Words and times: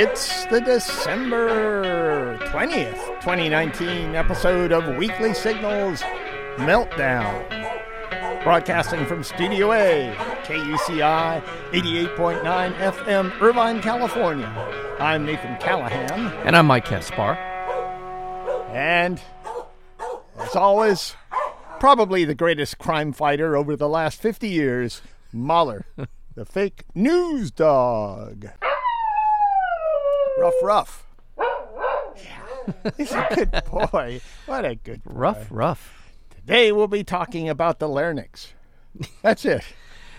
It's 0.00 0.46
the 0.46 0.60
December 0.60 2.38
20th, 2.52 3.20
2019 3.20 4.14
episode 4.14 4.70
of 4.70 4.96
Weekly 4.96 5.34
Signals 5.34 6.02
Meltdown. 6.56 7.44
Broadcasting 8.44 9.04
from 9.06 9.24
Studio 9.24 9.72
A, 9.72 10.14
KUCI 10.44 11.42
88.9 11.72 12.74
FM, 12.76 13.40
Irvine, 13.40 13.82
California. 13.82 14.46
I'm 15.00 15.26
Nathan 15.26 15.56
Callahan, 15.56 16.32
And 16.46 16.56
I'm 16.56 16.66
Mike 16.66 16.84
Caspar. 16.84 17.34
and 18.70 19.20
as 20.38 20.54
always, 20.54 21.16
probably 21.80 22.24
the 22.24 22.36
greatest 22.36 22.78
crime 22.78 23.12
fighter 23.12 23.56
over 23.56 23.74
the 23.74 23.88
last 23.88 24.20
50 24.22 24.48
years, 24.48 25.02
Mahler, 25.32 25.86
the 26.36 26.44
fake 26.44 26.84
news 26.94 27.50
dog. 27.50 28.46
Rough, 30.38 30.54
rough. 30.62 31.06
Yeah. 31.38 32.90
He's 32.96 33.12
a 33.12 33.28
good 33.34 33.62
boy. 33.70 34.20
What 34.46 34.64
a 34.64 34.74
good 34.74 35.02
boy. 35.04 35.12
Rough, 35.14 35.46
rough. 35.50 36.12
Today 36.34 36.72
we'll 36.72 36.86
be 36.88 37.04
talking 37.04 37.48
about 37.48 37.78
the 37.78 37.88
larynx. 37.88 38.52
That's 39.22 39.44
it. 39.44 39.62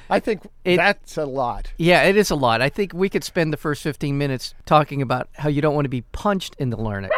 I 0.09 0.19
think 0.19 0.41
It- 0.65 0.77
that's 0.77 1.17
a 1.17 1.25
lot. 1.25 1.71
Yeah, 1.77 2.03
it 2.03 2.17
is 2.17 2.31
a 2.31 2.35
lot. 2.35 2.61
I 2.61 2.69
think 2.69 2.93
we 2.93 3.09
could 3.09 3.23
spend 3.23 3.53
the 3.53 3.57
first 3.57 3.83
15 3.83 4.17
minutes 4.17 4.53
talking 4.65 5.01
about 5.01 5.29
how 5.33 5.49
you 5.49 5.61
don't 5.61 5.75
want 5.75 5.85
to 5.85 5.89
be 5.89 6.01
punched 6.01 6.55
in 6.59 6.69
the 6.71 6.77
larynx. 6.77 7.13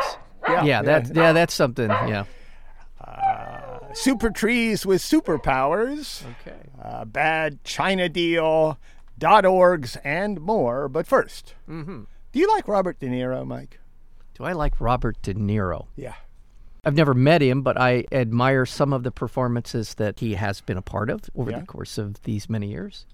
Yeah, 0.47 0.63
yeah, 0.63 0.81
that's 0.81 1.11
yeah, 1.13 1.33
that's 1.33 1.53
something. 1.53 1.89
Yeah. 1.89 2.25
Super 3.93 4.29
trees 4.29 4.85
with 4.85 5.01
superpowers, 5.01 6.23
Okay. 6.41 6.55
uh, 6.81 7.03
bad 7.03 7.61
China 7.65 8.07
deal, 8.07 8.79
dot 9.17 9.43
orgs, 9.43 9.97
and 10.03 10.39
more. 10.39 10.87
But 10.87 11.05
1st 11.07 11.43
Mm-hmm. 11.69 12.01
Do 12.31 12.39
you 12.39 12.47
like 12.47 12.67
Robert 12.67 12.99
De 12.99 13.07
Niro, 13.07 13.45
Mike? 13.45 13.79
Do 14.35 14.43
I 14.45 14.53
like 14.53 14.79
Robert 14.79 15.21
De 15.21 15.33
Niro? 15.33 15.87
Yeah. 15.95 16.15
I've 16.83 16.95
never 16.95 17.13
met 17.13 17.41
him, 17.41 17.61
but 17.61 17.79
I 17.79 18.05
admire 18.11 18.65
some 18.65 18.91
of 18.93 19.03
the 19.03 19.11
performances 19.11 19.93
that 19.95 20.19
he 20.19 20.33
has 20.35 20.61
been 20.61 20.77
a 20.77 20.81
part 20.81 21.09
of 21.11 21.21
over 21.35 21.51
Yeah. 21.51 21.59
the 21.59 21.65
course 21.65 21.97
of 21.97 22.21
these 22.23 22.49
many 22.49 22.67
years. 22.69 23.05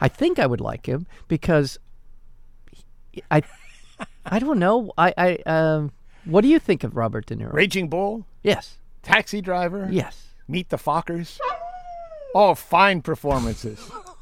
I 0.00 0.08
think 0.08 0.38
I 0.38 0.46
would 0.46 0.60
like 0.60 0.86
him 0.86 1.06
because 1.28 1.78
he- 3.12 3.22
I 3.30 3.42
I 4.26 4.38
don't 4.38 4.58
know. 4.58 4.92
I 4.96 5.12
I 5.16 5.34
um 5.46 5.92
what 6.24 6.42
do 6.42 6.48
you 6.48 6.58
think 6.58 6.84
of 6.84 6.96
Robert 6.96 7.26
De 7.26 7.34
Niro? 7.36 7.52
Raging 7.52 7.88
Bull, 7.88 8.26
Yes. 8.42 8.78
Taxi 9.02 9.40
Driver, 9.40 9.88
Yes. 9.90 10.28
Meet 10.48 10.68
the 10.68 10.76
Fockers. 10.76 11.38
All 12.34 12.54
fine 12.54 13.00
performances. 13.02 13.90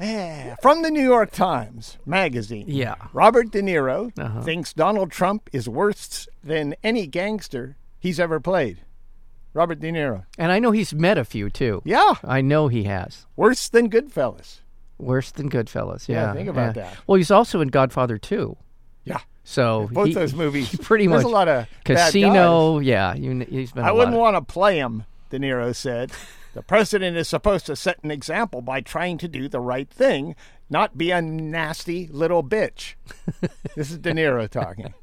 Yeah. 0.00 0.56
From 0.62 0.82
the 0.82 0.90
New 0.90 1.02
York 1.02 1.30
Times 1.32 1.98
Magazine. 2.06 2.64
Yeah. 2.68 2.94
Robert 3.12 3.50
De 3.50 3.60
Niro 3.62 4.12
Uh-huh. 4.18 4.42
thinks 4.42 4.72
Donald 4.72 5.10
Trump 5.10 5.48
is 5.52 5.68
worse 5.68 6.28
than 6.42 6.74
any 6.84 7.06
gangster 7.06 7.76
he's 7.98 8.20
ever 8.20 8.38
played. 8.40 8.78
Robert 9.54 9.80
De 9.80 9.90
Niro. 9.90 10.24
And 10.38 10.52
I 10.52 10.58
know 10.60 10.70
he's 10.70 10.94
met 10.94 11.18
a 11.18 11.24
few 11.24 11.50
too. 11.50 11.82
Yeah. 11.84 12.14
I 12.22 12.40
know 12.40 12.68
he 12.68 12.84
has. 12.84 13.26
Worse 13.36 13.68
than 13.68 13.90
Goodfellas. 13.90 14.60
Worse 14.98 15.30
than 15.32 15.50
Goodfellas. 15.50 16.06
Yeah, 16.08 16.26
Yeah. 16.26 16.32
think 16.34 16.48
about 16.48 16.74
that. 16.74 16.96
Well, 17.06 17.16
he's 17.16 17.30
also 17.30 17.60
in 17.60 17.68
Godfather 17.68 18.18
2. 18.18 18.56
Yeah. 19.04 19.18
So 19.44 19.88
Both 19.92 20.08
he- 20.08 20.14
those 20.14 20.34
movies. 20.34 20.76
pretty 20.82 21.08
much 21.08 21.24
a 21.24 21.28
lot 21.28 21.48
of 21.48 21.66
bad 21.66 21.84
guys. 21.84 22.06
Casino. 22.06 22.78
Yeah, 22.80 23.14
you, 23.14 23.46
he's 23.48 23.72
been. 23.72 23.84
I 23.84 23.92
wouldn't 23.92 24.16
want 24.16 24.36
to 24.36 24.42
play 24.42 24.76
him, 24.78 25.04
De 25.30 25.38
Niro 25.38 25.74
said. 25.74 26.12
The 26.54 26.62
president 26.62 27.16
is 27.16 27.28
supposed 27.28 27.66
to 27.66 27.76
set 27.76 28.02
an 28.02 28.10
example 28.10 28.60
by 28.62 28.80
trying 28.80 29.18
to 29.18 29.28
do 29.28 29.48
the 29.48 29.60
right 29.60 29.88
thing, 29.88 30.34
not 30.70 30.98
be 30.98 31.10
a 31.10 31.20
nasty 31.22 32.08
little 32.08 32.42
bitch. 32.42 32.94
this 33.76 33.90
is 33.90 33.98
De 33.98 34.12
Niro 34.12 34.48
talking. 34.48 34.94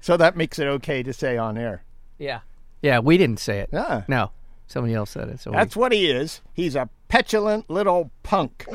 So 0.00 0.16
that 0.16 0.36
makes 0.36 0.58
it 0.58 0.66
okay 0.66 1.02
to 1.02 1.12
say 1.12 1.36
on 1.36 1.58
air. 1.58 1.84
Yeah. 2.18 2.40
Yeah, 2.82 3.00
we 3.00 3.18
didn't 3.18 3.40
say 3.40 3.58
it. 3.58 3.70
Yeah. 3.72 4.04
No, 4.08 4.30
somebody 4.66 4.94
else 4.94 5.10
said 5.10 5.28
it. 5.28 5.40
So 5.40 5.50
we- 5.50 5.56
That's 5.56 5.76
what 5.76 5.92
he 5.92 6.10
is. 6.10 6.40
He's 6.54 6.74
a 6.76 6.88
petulant 7.08 7.68
little 7.68 8.10
punk. 8.22 8.66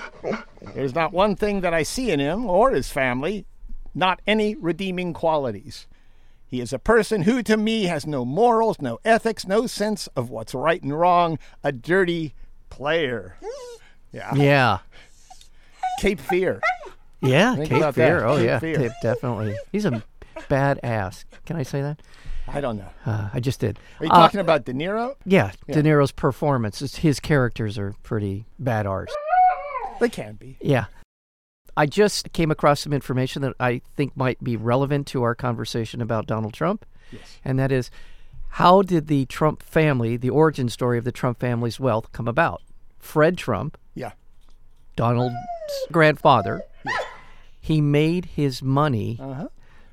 There's 0.75 0.93
not 0.93 1.13
one 1.13 1.35
thing 1.35 1.61
that 1.61 1.73
I 1.73 1.83
see 1.83 2.11
in 2.11 2.19
him 2.19 2.45
or 2.45 2.71
his 2.71 2.89
family, 2.91 3.45
not 3.95 4.21
any 4.27 4.55
redeeming 4.55 5.13
qualities. 5.13 5.87
He 6.55 6.61
is 6.61 6.71
a 6.71 6.79
person 6.79 7.23
who, 7.23 7.43
to 7.43 7.57
me, 7.57 7.83
has 7.83 8.07
no 8.07 8.23
morals, 8.23 8.77
no 8.79 8.97
ethics, 9.03 9.45
no 9.45 9.67
sense 9.67 10.07
of 10.15 10.29
what's 10.29 10.53
right 10.53 10.81
and 10.81 10.97
wrong, 10.97 11.37
a 11.65 11.73
dirty 11.73 12.33
player. 12.69 13.35
Yeah. 14.13 14.33
yeah. 14.35 14.77
Cape 15.99 16.21
Fear. 16.21 16.61
Yeah. 17.21 17.57
Think 17.57 17.67
Cape 17.71 17.93
Fear. 17.93 18.19
that. 18.21 18.25
Oh 18.25 18.37
Cape 18.37 18.45
yeah, 18.45 18.59
Fear. 18.59 18.75
Cape, 18.77 18.91
definitely. 19.03 19.57
He's 19.73 19.83
a 19.83 20.01
badass. 20.49 21.25
Can 21.45 21.57
I 21.57 21.63
say 21.63 21.81
that? 21.81 21.99
I 22.47 22.61
don't 22.61 22.77
know. 22.77 22.89
Uh, 23.05 23.27
I 23.33 23.41
just 23.41 23.59
did. 23.59 23.77
Are 23.99 24.05
you 24.05 24.11
Uh, 24.13 24.15
talking 24.15 24.39
about 24.39 24.63
De 24.63 24.71
Niro? 24.71 25.15
yeah, 25.25 25.51
De 25.67 25.83
Niro's 25.83 26.13
performance. 26.13 26.95
His 26.95 27.19
characters 27.19 27.77
are 27.77 27.95
pretty 28.01 28.45
bad 28.59 28.85
arse. 28.87 29.13
They 29.99 30.07
can 30.07 30.35
be. 30.35 30.57
Yeah. 30.61 30.85
I 31.77 31.85
just 31.85 32.31
came 32.33 32.51
across 32.51 32.79
some 32.81 32.93
information 32.93 33.41
that 33.41 33.53
I 33.59 33.81
think 33.95 34.15
might 34.15 34.43
be 34.43 34.55
relevant 34.55 35.07
to 35.07 35.23
our 35.23 35.35
conversation 35.35 36.01
about 36.01 36.25
Donald 36.25 36.53
Trump. 36.53 36.85
Yes. 37.11 37.37
And 37.43 37.59
that 37.59 37.71
is 37.71 37.91
how 38.49 38.81
did 38.81 39.07
the 39.07 39.25
Trump 39.25 39.61
family, 39.61 40.15
the 40.15 40.29
origin 40.29 40.69
story 40.69 40.97
of 40.97 41.03
the 41.03 41.11
Trump 41.11 41.39
family's 41.39 41.79
wealth 41.79 42.11
come 42.13 42.27
about? 42.27 42.61
Fred 42.99 43.37
Trump, 43.37 43.77
Yeah. 43.93 44.11
Donald's 44.95 45.35
grandfather, 45.91 46.61
he 47.59 47.81
made 47.81 48.25
his 48.25 48.61
money 48.63 49.17
Uh-huh. 49.21 49.47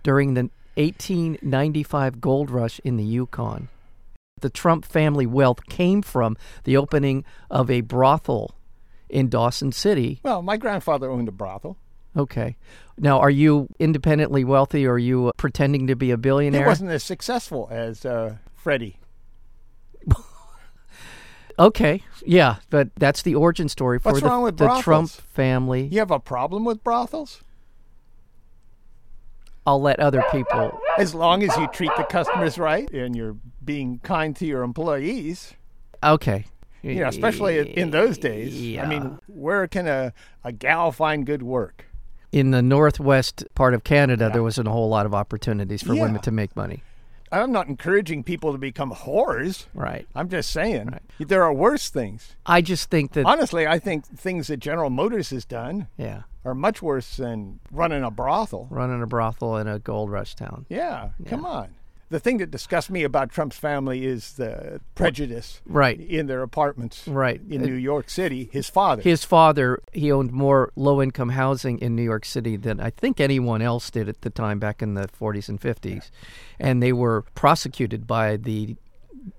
during 0.04 0.34
the 0.34 0.50
1895 0.76 2.20
gold 2.20 2.50
rush 2.50 2.81
in 2.84 2.97
the 2.97 3.04
Yukon. 3.04 3.69
The 4.41 4.50
Trump 4.50 4.84
family 4.84 5.26
wealth 5.26 5.66
came 5.69 6.03
from 6.03 6.37
the 6.64 6.76
opening 6.76 7.25
of 7.50 7.70
a 7.70 7.81
brothel 7.81 8.54
in 9.12 9.28
Dawson 9.28 9.72
City 9.72 10.20
Well, 10.22 10.42
my 10.42 10.56
grandfather 10.56 11.10
owned 11.10 11.28
a 11.28 11.32
brothel. 11.32 11.76
Okay. 12.16 12.56
Now, 12.98 13.20
are 13.20 13.30
you 13.30 13.68
independently 13.78 14.44
wealthy 14.44 14.86
or 14.86 14.94
are 14.94 14.98
you 14.98 15.32
pretending 15.36 15.86
to 15.86 15.96
be 15.96 16.10
a 16.10 16.18
billionaire? 16.18 16.62
He 16.62 16.66
wasn't 16.66 16.90
as 16.90 17.02
successful 17.02 17.68
as 17.70 18.04
uh, 18.04 18.36
Freddie. 18.54 18.98
Okay. 21.58 22.02
Yeah, 22.24 22.56
but 22.70 22.88
that's 22.96 23.22
the 23.22 23.34
origin 23.34 23.68
story 23.68 23.98
for 23.98 24.08
What's 24.10 24.22
the, 24.22 24.28
wrong 24.28 24.42
with 24.42 24.56
the 24.56 24.80
Trump 24.80 25.10
family. 25.10 25.84
You 25.84 25.98
have 25.98 26.10
a 26.10 26.18
problem 26.18 26.64
with 26.64 26.82
brothels? 26.82 27.42
I'll 29.66 29.80
let 29.80 30.00
other 30.00 30.24
people. 30.32 30.80
As 30.98 31.14
long 31.14 31.42
as 31.42 31.56
you 31.56 31.68
treat 31.68 31.92
the 31.96 32.04
customers 32.04 32.58
right 32.58 32.90
and 32.90 33.14
you're 33.14 33.36
being 33.64 34.00
kind 34.00 34.34
to 34.36 34.46
your 34.46 34.62
employees, 34.62 35.54
Okay. 36.02 36.46
You 36.82 36.97
know, 36.97 37.09
especially 37.09 37.76
in 37.76 37.91
those 37.91 38.19
days. 38.19 38.60
Yeah. 38.60 38.84
I 38.84 38.87
mean, 38.87 39.19
where 39.26 39.66
can 39.69 39.87
a, 39.87 40.12
a 40.44 40.53
gal 40.53 40.93
find 40.93 41.25
good 41.25 41.43
work? 41.43 41.87
in 42.32 42.50
the 42.50 42.62
northwest 42.62 43.44
part 43.54 43.75
of 43.75 43.84
Canada, 43.84 44.31
there 44.32 44.43
wasn't 44.43 44.66
a 44.66 44.70
whole 44.70 44.88
lot 44.88 45.04
of 45.04 45.15
opportunities 45.15 45.82
for 45.82 45.94
Yeah. 45.94 46.03
women 46.03 46.22
to 46.22 46.31
make 46.31 46.56
money. 46.56 46.82
I'm 47.31 47.53
not 47.53 47.66
encouraging 47.66 48.25
people 48.25 48.53
to 48.53 48.59
become 48.59 48.93
whores. 48.93 49.66
Right. 49.75 50.06
I'm 50.15 50.28
just 50.28 50.50
saying 50.50 50.98
there 51.19 51.43
are 51.43 51.53
worse 51.53 51.88
things. 51.88 52.37
I 52.44 52.60
just 52.60 52.91
think 52.91 53.12
that. 53.12 53.25
Honestly, 53.25 53.66
I 53.66 53.78
think 53.78 54.04
things 54.06 54.49
that 54.49 54.59
General 54.59 54.91
Motors 54.91 55.31
has 55.31 55.47
done 55.47 55.88
yeah. 55.97 56.22
are 56.44 56.54
much 56.54 56.82
worse 56.82 57.16
than 57.16 57.60
running 57.70 58.03
a 58.03 58.10
brothel. 58.10 58.66
Running 58.70 59.03
a 59.03 59.06
brothel 59.06 59.56
in 59.56 59.66
a 59.66 59.78
gold 59.78 60.10
rush 60.10 60.34
town. 60.34 60.66
Yeah, 60.69 61.10
come 61.26 61.47
on. 61.47 61.75
The 62.12 62.20
thing 62.20 62.36
that 62.38 62.50
disgusts 62.50 62.90
me 62.90 63.04
about 63.04 63.30
Trump's 63.30 63.56
family 63.56 64.04
is 64.04 64.34
the 64.34 64.82
prejudice 64.94 65.62
Right. 65.64 65.98
in 65.98 66.26
their 66.26 66.42
apartments 66.42 67.08
Right. 67.08 67.40
in 67.48 67.62
New 67.62 67.72
York 67.72 68.10
City. 68.10 68.50
His 68.52 68.69
father. 68.69 69.00
His 69.00 69.25
father, 69.25 69.81
he 69.94 70.12
owned 70.12 70.31
more 70.31 70.72
low 70.76 71.00
income 71.00 71.31
housing 71.31 71.78
in 71.78 71.96
New 71.96 72.02
York 72.02 72.26
City 72.26 72.56
than 72.56 72.81
I 72.81 72.90
think 72.90 73.19
anyone 73.19 73.62
else 73.62 73.90
did 73.90 74.10
at 74.10 74.20
the 74.20 74.28
time 74.28 74.58
back 74.58 74.82
in 74.82 74.92
the 74.92 75.08
40s 75.08 75.48
and 75.48 75.58
50s. 75.58 76.10
And 76.60 76.82
they 76.82 76.92
were 76.92 77.22
prosecuted 77.34 78.06
by 78.06 78.37
the 78.37 78.76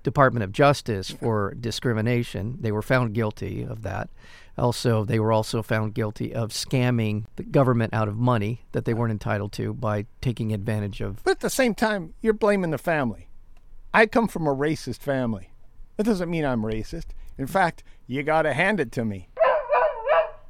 Department 0.02 0.42
of 0.42 0.50
Justice 0.50 1.10
for 1.12 1.54
discrimination. 1.54 2.58
They 2.60 2.72
were 2.72 2.82
found 2.82 3.14
guilty 3.14 3.62
of 3.62 3.82
that. 3.82 4.10
Also, 4.56 5.04
they 5.04 5.18
were 5.18 5.32
also 5.32 5.62
found 5.62 5.94
guilty 5.94 6.32
of 6.34 6.50
scamming 6.50 7.24
the 7.36 7.42
government 7.42 7.92
out 7.92 8.08
of 8.08 8.16
money 8.16 8.64
that 8.72 8.84
they 8.84 8.94
weren't 8.94 9.10
entitled 9.12 9.52
to 9.52 9.74
by 9.74 10.06
taking 10.20 10.52
advantage 10.52 11.00
of. 11.00 11.22
But 11.24 11.32
at 11.32 11.40
the 11.40 11.50
same 11.50 11.74
time, 11.74 12.14
you're 12.20 12.32
blaming 12.32 12.70
the 12.70 12.78
family. 12.78 13.28
I 13.92 14.06
come 14.06 14.28
from 14.28 14.46
a 14.46 14.54
racist 14.54 14.98
family. 14.98 15.50
That 15.96 16.04
doesn't 16.04 16.30
mean 16.30 16.44
I'm 16.44 16.62
racist. 16.62 17.06
In 17.36 17.46
fact, 17.46 17.82
you 18.06 18.22
got 18.22 18.42
to 18.42 18.52
hand 18.52 18.80
it 18.80 18.92
to 18.92 19.04
me. 19.04 19.28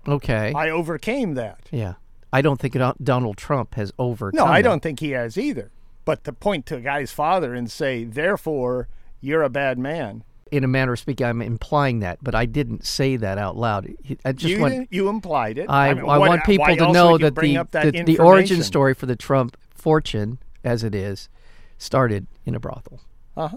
Okay. 0.06 0.52
I 0.54 0.70
overcame 0.70 1.34
that. 1.34 1.60
yeah. 1.70 1.94
I 2.32 2.42
don't 2.42 2.60
think 2.60 2.76
Donald 3.00 3.36
Trump 3.36 3.76
has 3.76 3.92
overcome. 3.96 4.36
No, 4.36 4.44
I 4.52 4.60
don't 4.60 4.82
think 4.82 4.98
he 4.98 5.12
has 5.12 5.38
either. 5.38 5.70
But 6.04 6.24
to 6.24 6.32
point 6.32 6.66
to 6.66 6.76
a 6.78 6.80
guy's 6.80 7.12
father 7.12 7.54
and 7.54 7.70
say, 7.70 8.02
therefore, 8.02 8.88
you're 9.20 9.44
a 9.44 9.48
bad 9.48 9.78
man. 9.78 10.24
In 10.54 10.62
a 10.62 10.68
manner 10.68 10.92
of 10.92 10.98
speaking, 11.00 11.26
I'm 11.26 11.42
implying 11.42 12.00
that, 12.00 12.18
but 12.22 12.34
I 12.34 12.46
didn't 12.46 12.84
say 12.84 13.16
that 13.16 13.38
out 13.38 13.56
loud. 13.56 13.92
I 14.24 14.32
just 14.32 14.44
you, 14.44 14.60
want 14.60 14.88
you 14.92 15.08
implied 15.08 15.58
it. 15.58 15.68
I, 15.68 15.92
mean, 15.94 16.04
I 16.04 16.18
what- 16.18 16.28
want 16.28 16.44
people 16.44 16.66
to 16.66 16.92
know 16.92 17.18
that 17.18 17.34
the 17.34 17.66
that 17.72 17.92
the, 17.92 18.02
the 18.04 18.18
origin 18.18 18.62
story 18.62 18.94
for 18.94 19.06
the 19.06 19.16
Trump 19.16 19.56
fortune, 19.74 20.38
as 20.62 20.84
it 20.84 20.94
is, 20.94 21.28
started 21.76 22.28
in 22.46 22.54
a 22.54 22.60
brothel. 22.60 23.00
Uh-huh. 23.36 23.56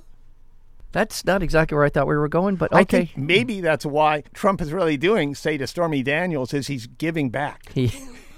That's 0.92 1.24
not 1.24 1.44
exactly 1.44 1.76
where 1.76 1.86
I 1.86 1.90
thought 1.90 2.08
we 2.08 2.16
were 2.16 2.28
going, 2.28 2.56
but 2.56 2.74
I 2.74 2.82
okay. 2.82 3.06
think 3.06 3.18
maybe 3.18 3.62
that's 3.62 3.86
why 3.86 4.24
Trump 4.34 4.62
is 4.62 4.74
really 4.74 4.98
doing, 4.98 5.36
say, 5.36 5.58
to 5.58 5.68
Stormy 5.68 6.02
Daniels, 6.02 6.54
is 6.54 6.68
he's 6.68 6.88
giving 6.88 7.30
back. 7.30 7.72
He, 7.74 7.94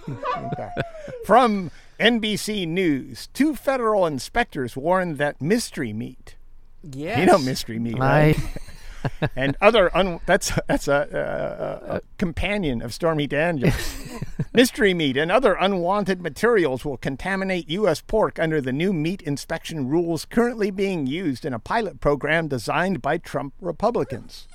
From 1.26 1.72
NBC 2.00 2.68
News, 2.68 3.30
two 3.34 3.56
federal 3.56 4.06
inspectors 4.06 4.76
warned 4.76 5.18
that 5.20 5.42
mystery 5.42 5.94
meat, 5.94 6.36
yes. 6.84 7.20
you 7.20 7.26
know 7.26 7.38
mystery 7.38 7.80
meat, 7.80 7.98
right? 7.98 8.38
I, 8.38 9.30
and 9.36 9.56
other 9.62 9.96
un- 9.96 10.20
that's 10.26 10.52
that's 10.68 10.88
a, 10.88 11.82
a, 11.90 11.96
a 11.96 12.02
companion 12.18 12.82
of 12.82 12.94
Stormy 12.94 13.28
Daniels. 13.28 13.98
Mystery 14.54 14.94
meat 14.94 15.16
and 15.16 15.32
other 15.32 15.54
unwanted 15.54 16.22
materials 16.22 16.84
will 16.84 16.98
contaminate 16.98 17.70
U.S. 17.70 18.02
pork 18.02 18.40
under 18.40 18.60
the 18.60 18.74
new 18.74 18.92
meat 18.92 19.22
inspection 19.22 19.88
rules 19.88 20.26
currently 20.26 20.72
being 20.72 21.08
used 21.08 21.46
in 21.46 21.54
a 21.54 21.60
pilot 21.60 22.00
program 22.00 22.48
designed 22.48 23.02
by 23.02 23.18
Trump 23.18 23.54
Republicans. 23.62 24.48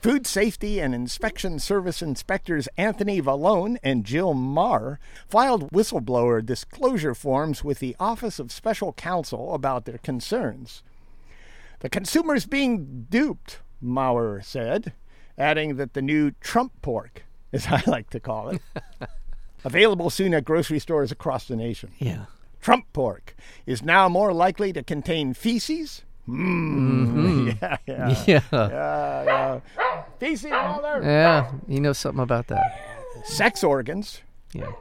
Food 0.00 0.26
Safety 0.26 0.78
and 0.78 0.94
Inspection 0.94 1.58
Service 1.58 2.00
inspectors 2.00 2.68
Anthony 2.76 3.20
Vallone 3.20 3.76
and 3.82 4.04
Jill 4.04 4.34
Marr 4.34 5.00
filed 5.28 5.70
whistleblower 5.72 6.44
disclosure 6.44 7.14
forms 7.14 7.64
with 7.64 7.80
the 7.80 7.96
Office 7.98 8.38
of 8.38 8.52
Special 8.52 8.92
Counsel 8.92 9.52
about 9.52 9.84
their 9.84 9.98
concerns. 9.98 10.82
The 11.80 11.88
consumer's 11.88 12.46
being 12.46 13.06
duped, 13.10 13.60
Maurer 13.80 14.40
said, 14.42 14.92
adding 15.36 15.76
that 15.76 15.94
the 15.94 16.02
new 16.02 16.30
Trump 16.40 16.72
pork, 16.82 17.24
as 17.52 17.66
I 17.66 17.82
like 17.86 18.10
to 18.10 18.20
call 18.20 18.50
it, 18.50 18.62
available 19.64 20.10
soon 20.10 20.34
at 20.34 20.44
grocery 20.44 20.78
stores 20.78 21.10
across 21.10 21.48
the 21.48 21.56
nation. 21.56 21.90
yeah. 21.98 22.26
Trump 22.60 22.86
pork 22.92 23.36
is 23.64 23.80
now 23.80 24.08
more 24.08 24.32
likely 24.32 24.72
to 24.72 24.82
contain 24.82 25.34
feces. 25.34 26.02
Mm. 26.28 27.58
Yeah, 27.62 27.76
yeah, 27.86 28.14
Yeah. 28.26 28.40
yeah, 28.52 29.24
yeah. 29.24 30.02
Feces, 30.18 30.50
mother. 30.50 31.00
Yeah. 31.02 31.52
He 31.68 31.78
knows 31.80 31.98
something 31.98 32.22
about 32.22 32.48
that. 32.48 32.64
Sex 33.24 33.62
organs. 33.62 34.22
Yeah. 34.52 34.72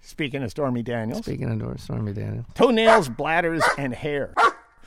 Speaking 0.00 0.42
of 0.42 0.50
Stormy 0.50 0.82
Daniels, 0.82 1.24
Speaking 1.24 1.60
of 1.62 1.80
Stormy 1.80 2.12
Daniels. 2.12 2.46
toenails, 2.54 3.08
bladders, 3.08 3.62
and 3.78 3.94
hair. 3.94 4.34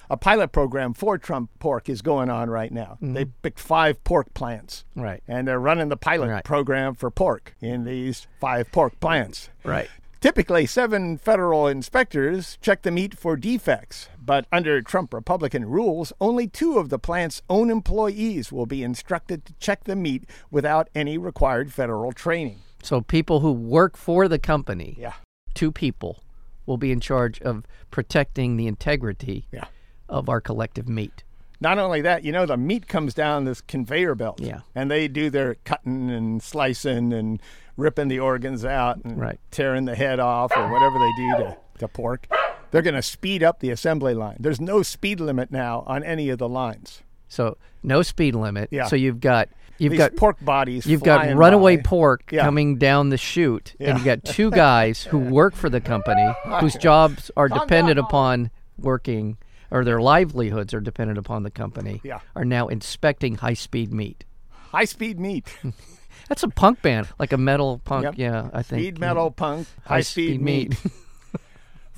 A 0.09 0.17
pilot 0.17 0.51
program 0.51 0.93
for 0.93 1.17
Trump 1.17 1.49
pork 1.59 1.89
is 1.89 2.01
going 2.03 2.29
on 2.29 2.49
right 2.49 2.71
now. 2.71 2.97
They 3.01 3.25
picked 3.25 3.59
five 3.59 4.03
pork 4.03 4.33
plants. 4.35 4.83
Right. 4.95 5.23
And 5.27 5.47
they're 5.47 5.59
running 5.59 5.89
the 5.89 5.97
pilot 5.97 6.29
Right. 6.29 6.43
program 6.43 6.93
for 6.93 7.09
pork 7.09 7.55
in 7.61 7.85
these 7.85 8.27
five 8.39 8.71
pork 8.71 8.99
plants. 8.99 9.49
Right. 9.63 9.89
Typically, 10.21 10.65
seven 10.65 11.17
federal 11.17 11.67
inspectors 11.67 12.57
check 12.61 12.81
the 12.83 12.91
meat 12.91 13.17
for 13.17 13.35
defects, 13.35 14.09
but 14.25 14.45
under 14.51 14.81
Trump 14.81 15.13
Republican 15.13 15.65
rules, 15.65 16.11
only 16.19 16.47
two 16.47 16.77
of 16.77 16.89
the 16.89 16.97
plant's 16.99 17.41
own 17.49 17.69
employees 17.69 18.51
will 18.51 18.65
be 18.65 18.83
instructed 18.83 19.45
to 19.45 19.53
check 19.59 19.83
the 19.83 19.95
meat 19.95 20.23
without 20.49 20.89
any 20.95 21.17
required 21.17 21.71
federal 21.71 22.11
training. 22.11 22.59
So 22.81 23.01
people 23.01 23.39
who 23.41 23.51
work 23.51 23.97
for 23.97 24.27
the 24.27 24.39
company, 24.39 24.95
Yeah. 24.97 25.13
two 25.53 25.71
people, 25.71 26.23
will 26.65 26.77
be 26.77 26.91
in 26.91 26.99
charge 26.99 27.39
of 27.41 27.63
protecting 27.91 28.57
the 28.57 28.67
integrity 28.67 29.47
Yeah. 29.51 29.65
of 30.09 30.29
our 30.29 30.41
collective 30.41 30.87
meat. 30.89 31.23
Not 31.61 31.77
only 31.79 32.01
that, 32.01 32.23
you 32.23 32.31
know, 32.31 32.45
the 32.45 32.57
meat 32.57 32.87
comes 32.87 33.13
down 33.13 33.45
this 33.45 33.61
conveyor 33.61 34.15
belt. 34.15 34.41
Yeah. 34.41 34.61
And 34.75 34.91
they 34.91 35.07
do 35.07 35.29
their 35.29 35.55
cutting 35.63 36.09
and 36.11 36.41
slicing 36.43 37.13
and 37.13 37.41
ripping 37.77 38.07
the 38.09 38.19
organs 38.19 38.65
out 38.65 39.03
and 39.05 39.19
Right. 39.19 39.39
tearing 39.51 39.85
the 39.85 39.95
head 39.95 40.19
off 40.19 40.51
or 40.55 40.69
whatever 40.71 40.97
they 40.99 41.11
do 41.17 41.31
to, 41.45 41.57
to 41.79 41.87
pork. 41.87 42.27
They're 42.75 42.81
going 42.81 42.95
to 42.95 43.01
speed 43.01 43.41
up 43.41 43.61
the 43.61 43.69
assembly 43.69 44.13
line. 44.13 44.35
There's 44.37 44.59
no 44.59 44.83
speed 44.83 45.21
limit 45.21 45.49
now 45.49 45.85
on 45.87 46.03
any 46.03 46.27
of 46.27 46.39
the 46.39 46.49
lines. 46.49 47.03
So 47.29 47.55
no 47.83 48.01
speed 48.01 48.35
limit. 48.35 48.67
Yeah. 48.69 48.87
So 48.87 48.97
you've 48.97 49.21
got 49.21 49.47
you've 49.77 49.91
These 49.91 49.97
got 49.97 50.17
pork 50.17 50.43
bodies. 50.43 50.85
You've 50.85 51.01
got 51.01 51.33
runaway 51.37 51.77
by. 51.77 51.83
pork 51.83 52.33
Yeah. 52.33 52.43
coming 52.43 52.75
down 52.77 53.11
the 53.11 53.17
chute, 53.17 53.75
and 53.79 53.97
you've 53.97 54.03
got 54.03 54.25
two 54.25 54.51
guys 54.51 55.03
who 55.03 55.19
work 55.19 55.55
for 55.55 55.69
the 55.69 55.79
company 55.79 56.29
whose 56.59 56.75
jobs 56.75 57.31
are 57.37 57.47
Calm 57.47 57.59
dependent 57.59 57.95
down. 57.95 58.03
upon 58.07 58.51
working, 58.77 59.37
or 59.71 59.85
their 59.85 60.01
livelihoods 60.01 60.73
are 60.73 60.81
dependent 60.81 61.17
upon 61.17 61.43
the 61.43 61.51
company, 61.51 62.01
Yeah. 62.03 62.19
are 62.35 62.43
now 62.43 62.67
inspecting 62.67 63.35
high 63.35 63.53
speed 63.53 63.93
meat. 63.93 64.25
High 64.51 64.83
speed 64.83 65.17
meat. 65.17 65.47
That's 66.27 66.43
a 66.43 66.49
punk 66.49 66.81
band, 66.81 67.07
like 67.19 67.31
a 67.31 67.37
metal 67.37 67.79
punk. 67.85 68.03
Yep. 68.03 68.13
Yeah, 68.17 68.49
I 68.51 68.63
think. 68.63 68.81
Speed 68.81 68.99
metal 68.99 69.31
punk. 69.31 69.65
High 69.85 70.01
speed 70.01 70.41
meat. 70.41 70.75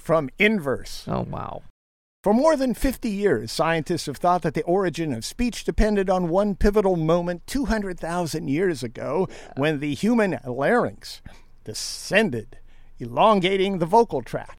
From 0.08 0.30
Inverse. 0.40 1.04
oh 1.10 1.28
wow. 1.30 1.64
For 2.24 2.34
more 2.34 2.56
than 2.56 2.74
50 2.74 3.10
years, 3.10 3.52
scientists 3.52 4.06
have 4.06 4.16
thought 4.16 4.42
that 4.44 4.54
the 4.54 4.64
origin 4.64 5.12
of 5.12 5.26
speech 5.26 5.66
depended 5.66 6.10
on 6.10 6.30
one 6.30 6.56
pivotal 6.56 6.96
moment 6.96 7.46
200,000 7.46 8.48
years 8.48 8.84
ago 8.84 9.28
when 9.58 9.82
the 9.82 9.94
human 9.94 10.40
larynx 10.46 11.22
descended, 11.66 12.58
elongating 13.00 13.80
the 13.80 13.86
vocal 13.86 14.22
tract. 14.22 14.58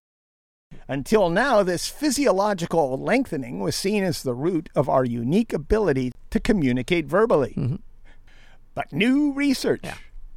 Until 0.87 1.31
now, 1.31 1.62
this 1.62 1.89
physiological 1.89 2.99
lengthening 2.99 3.61
was 3.61 3.75
seen 3.75 4.05
as 4.05 4.23
the 4.23 4.35
root 4.35 4.69
of 4.75 4.87
our 4.91 5.06
unique 5.06 5.55
ability 5.55 6.12
to 6.29 6.41
communicate 6.41 7.06
verbally. 7.06 7.55
Mm-hmm. 7.56 7.77
But 8.75 8.93
new 8.93 9.33
research 9.33 9.87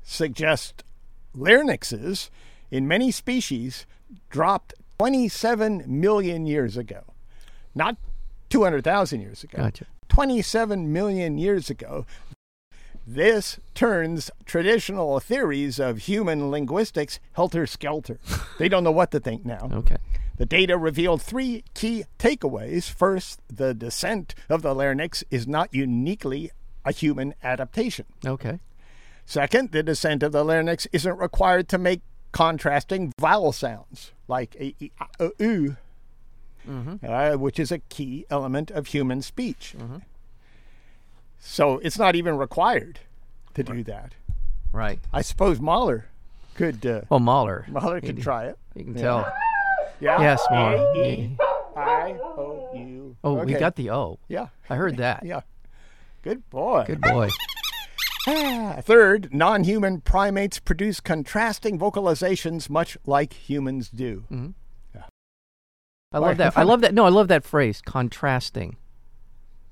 suggests 0.04 0.86
larynxes 1.36 2.30
in 2.72 2.88
many 2.88 3.12
species 3.12 3.86
dropped 4.30 4.74
27 5.02 5.84
million 5.88 6.46
years 6.46 6.78
ago. 6.78 7.02
Not 7.74 7.98
200,000 8.50 9.20
years 9.20 9.44
ago. 9.44 9.58
Gotcha. 9.58 9.88
27 10.10 10.94
million 10.94 11.40
years 11.40 11.72
ago. 11.72 12.06
This 13.08 13.60
turns 13.74 14.30
traditional 14.46 15.20
theories 15.20 15.80
of 15.80 15.98
human 15.98 16.52
linguistics 16.52 17.20
helter 17.32 17.66
skelter. 17.66 18.20
they 18.60 18.70
don't 18.70 18.84
know 18.84 18.92
what 18.92 19.10
to 19.10 19.20
think 19.20 19.44
now. 19.44 19.72
Okay. 19.74 19.98
The 20.38 20.46
data 20.46 20.78
revealed 20.78 21.24
three 21.24 21.64
key 21.74 22.04
takeaways. 22.20 22.88
First, 22.88 23.40
the 23.52 23.74
descent 23.74 24.36
of 24.50 24.62
the 24.62 24.76
larynx 24.76 25.24
is 25.32 25.48
not 25.48 25.74
uniquely 25.74 26.52
a 26.86 26.92
human 26.92 27.34
adaptation. 27.42 28.06
Okay. 28.24 28.60
Second, 29.26 29.72
the 29.72 29.82
descent 29.82 30.22
of 30.22 30.32
the 30.32 30.46
larynx 30.46 30.86
isn't 30.92 31.18
required 31.18 31.68
to 31.70 31.80
make 31.80 32.02
contrasting 32.32 33.12
vowel 33.20 33.52
sounds 33.52 34.12
like 34.32 34.56
a, 34.56 34.74
a, 34.82 35.26
a, 35.28 35.32
oo, 35.44 35.76
uh, 37.04 37.34
which 37.36 37.60
is 37.60 37.72
a 37.72 37.80
key 37.80 38.26
element 38.30 38.72
of 38.72 38.88
human 38.88 39.22
speech. 39.22 39.76
So 41.40 41.80
it's 41.80 42.00
not 42.00 42.16
even 42.16 42.38
required 42.38 43.00
to 43.56 43.64
do 43.64 43.84
that. 43.84 44.14
Right. 44.72 45.00
I 45.12 45.22
suppose 45.22 45.60
Mahler 45.60 46.06
could. 46.56 46.86
Uh, 46.86 47.02
Well, 47.10 47.20
Mahler. 47.20 47.66
Mahler 47.70 48.00
could 48.00 48.18
you, 48.18 48.24
try 48.24 48.46
it. 48.46 48.58
You 48.76 48.86
can 48.86 48.94
Yeah. 48.96 49.02
tell. 49.02 49.34
Yeah. 50.00 50.22
Yes, 50.22 50.42
Mahler. 50.50 50.96
E, 50.96 51.38
I, 51.76 52.12
O, 52.22 52.72
U. 52.76 53.16
Oh, 53.24 53.44
we 53.44 53.54
got 53.54 53.76
the 53.76 53.90
O. 53.92 54.18
Yeah. 54.30 54.48
I 54.70 54.76
heard 54.76 54.98
that. 54.98 55.24
Yeah. 55.26 55.42
Good 56.24 56.48
boy. 56.50 56.84
Good 56.88 57.02
boy. 57.02 57.30
Ah, 58.28 58.78
Third, 58.82 59.34
non 59.34 59.64
human 59.64 60.02
primates 60.02 60.60
produce 60.60 61.00
contrasting 61.00 61.80
vocalizations 61.80 62.70
much 62.70 62.98
like 63.06 63.34
humans 63.34 63.90
do. 63.90 64.26
I 66.14 66.18
love 66.18 66.38
that. 66.38 66.58
I 66.58 66.64
love 66.64 66.82
that. 66.82 66.94
No, 66.94 67.06
I 67.06 67.10
love 67.10 67.30
that 67.30 67.46
phrase, 67.46 67.82
contrasting. 67.82 68.76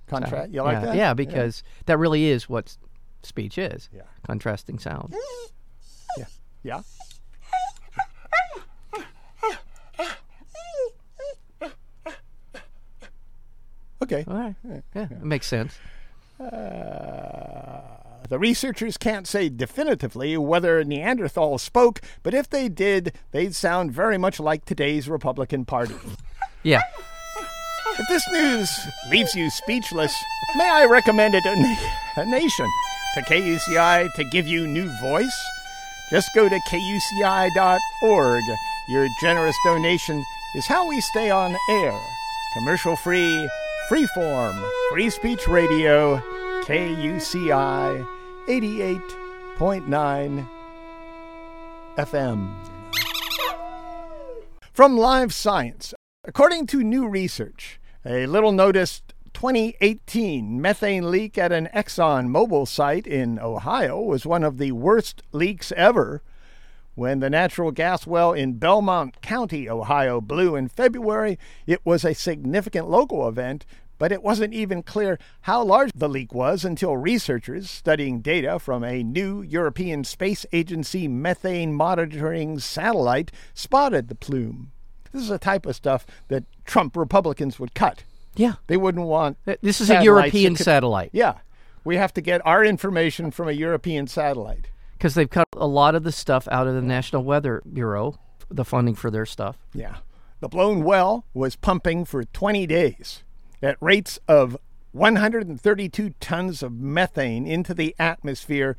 Contrast? 0.08 0.52
You 0.52 0.64
like 0.64 0.76
yeah, 0.76 0.86
that? 0.86 0.96
Yeah, 0.96 1.14
because 1.14 1.64
that 1.86 1.98
really 1.98 2.26
is 2.28 2.48
what 2.48 2.78
speech 3.24 3.58
is. 3.58 3.90
Yeah. 3.94 4.04
Contrasting 4.26 4.80
sounds. 4.80 5.16
Yeah. 6.18 6.26
Yeah. 6.64 6.82
Okay. 14.02 14.24
All 14.28 14.34
right. 14.34 14.56
Yeah, 14.96 15.08
it 15.12 15.24
makes 15.24 15.46
sense. 15.46 15.78
The 18.28 18.40
researchers 18.40 18.98
can't 18.98 19.28
say 19.28 19.50
definitively 19.50 20.38
whether 20.38 20.84
Neanderthal 20.84 21.58
spoke, 21.58 22.02
but 22.22 22.34
if 22.34 22.50
they 22.50 22.70
did, 22.70 23.14
they'd 23.32 23.56
sound 23.56 23.92
very 23.92 24.18
much 24.18 24.40
like 24.40 24.66
today's 24.66 25.10
Republican 25.10 25.66
Party. 25.66 25.96
Yeah. 26.64 26.82
If 27.98 28.08
this 28.08 28.28
news 28.32 28.70
leaves 29.10 29.34
you 29.36 29.50
speechless, 29.50 30.14
may 30.58 30.70
I 30.70 30.86
recommend 30.86 31.36
a, 31.36 31.42
don- 31.42 31.78
a 32.18 32.26
nation 32.26 32.68
to 33.16 33.22
KUCI 33.22 34.14
to 34.14 34.24
give 34.26 34.48
you 34.48 34.68
new 34.68 34.90
voice? 35.02 35.38
Just 36.12 36.30
go 36.36 36.48
to 36.48 36.60
kuci.org. 36.70 38.44
Your 38.90 39.08
generous 39.22 39.56
donation 39.64 40.24
is 40.56 40.66
how 40.66 40.88
we 40.88 41.00
stay 41.02 41.30
on 41.30 41.56
air, 41.70 42.00
commercial 42.54 42.96
free, 42.96 43.50
free 43.88 44.08
form, 44.16 44.56
Free 44.92 45.10
Speech 45.10 45.48
Radio, 45.48 46.22
KUCI 46.64 48.08
88.9 48.48 50.48
FM. 51.98 52.54
From 54.72 54.98
Live 54.98 55.34
Science, 55.34 55.94
according 56.26 56.68
to 56.68 56.84
new 56.84 57.08
research, 57.08 57.80
a 58.06 58.28
little 58.28 58.52
noticed 58.52 59.14
2018 59.34 60.62
methane 60.62 61.10
leak 61.10 61.38
at 61.38 61.52
an 61.52 61.70
Exxon 61.74 62.28
Mobil 62.28 62.68
site 62.68 63.08
in 63.08 63.40
Ohio 63.40 64.02
was 64.02 64.26
one 64.26 64.44
of 64.44 64.58
the 64.58 64.72
worst 64.72 65.24
leaks 65.32 65.72
ever. 65.76 66.22
When 66.94 67.20
the 67.20 67.30
natural 67.30 67.72
gas 67.72 68.06
well 68.06 68.34
in 68.34 68.60
Belmont 68.60 69.22
County, 69.22 69.70
Ohio, 69.70 70.22
blew 70.22 70.56
in 70.56 70.68
February, 70.68 71.40
it 71.66 71.84
was 71.86 72.06
a 72.06 72.14
significant 72.14 72.90
local 72.90 73.28
event, 73.28 73.66
but 74.00 74.12
it 74.12 74.24
wasn't 74.24 74.54
even 74.56 74.82
clear 74.82 75.20
how 75.42 75.64
large 75.64 75.92
the 75.94 76.10
leak 76.10 76.34
was 76.34 76.66
until 76.66 76.98
researchers 76.98 77.70
studying 77.70 78.22
data 78.22 78.58
from 78.58 78.84
a 78.84 79.04
new 79.04 79.44
European 79.44 80.04
Space 80.04 80.46
Agency 80.52 81.08
methane 81.08 81.74
monitoring 81.74 82.58
satellite 82.58 83.32
spotted 83.54 84.08
the 84.08 84.16
plume. 84.16 84.72
This 85.12 85.22
is 85.22 85.30
a 85.30 85.38
type 85.38 85.66
of 85.68 85.76
stuff 85.76 86.08
that 86.30 86.46
Trump 86.66 86.96
Republicans 86.98 87.60
would 87.60 87.76
cut. 87.76 88.04
Yeah. 88.36 88.54
They 88.68 88.78
wouldn't 88.78 89.06
want. 89.06 89.38
This 89.62 89.82
is 89.82 89.90
a 89.90 90.04
European 90.04 90.56
could- 90.56 90.64
satellite 90.64 91.10
Yeah. 91.14 91.36
We 91.84 91.96
have 91.98 92.14
to 92.16 92.22
get 92.22 92.46
our 92.46 92.64
information 92.64 93.32
from 93.32 93.48
a 93.48 93.54
European 93.54 94.08
satellite. 94.08 94.70
because 94.98 95.14
they've 95.16 95.30
cut 95.30 95.48
a 95.56 95.66
lot 95.68 95.96
of 95.96 96.04
the 96.04 96.12
stuff 96.12 96.48
out 96.52 96.68
of 96.68 96.76
the 96.76 96.82
National 96.82 97.24
Weather 97.24 97.62
Bureau, 97.72 98.20
the 98.50 98.66
funding 98.66 98.96
for 98.96 99.10
their 99.10 99.26
stuff. 99.26 99.58
Yeah. 99.74 99.96
The 100.42 100.50
blown 100.50 100.84
well 100.84 101.26
was 101.34 101.56
pumping 101.56 102.06
for 102.06 102.24
20 102.26 102.68
days 102.68 103.24
at 103.62 103.78
rates 103.80 104.20
of 104.28 104.58
132 104.92 106.10
tons 106.20 106.64
of 106.64 106.74
methane 106.74 107.46
into 107.46 107.74
the 107.74 107.96
atmosphere 108.00 108.76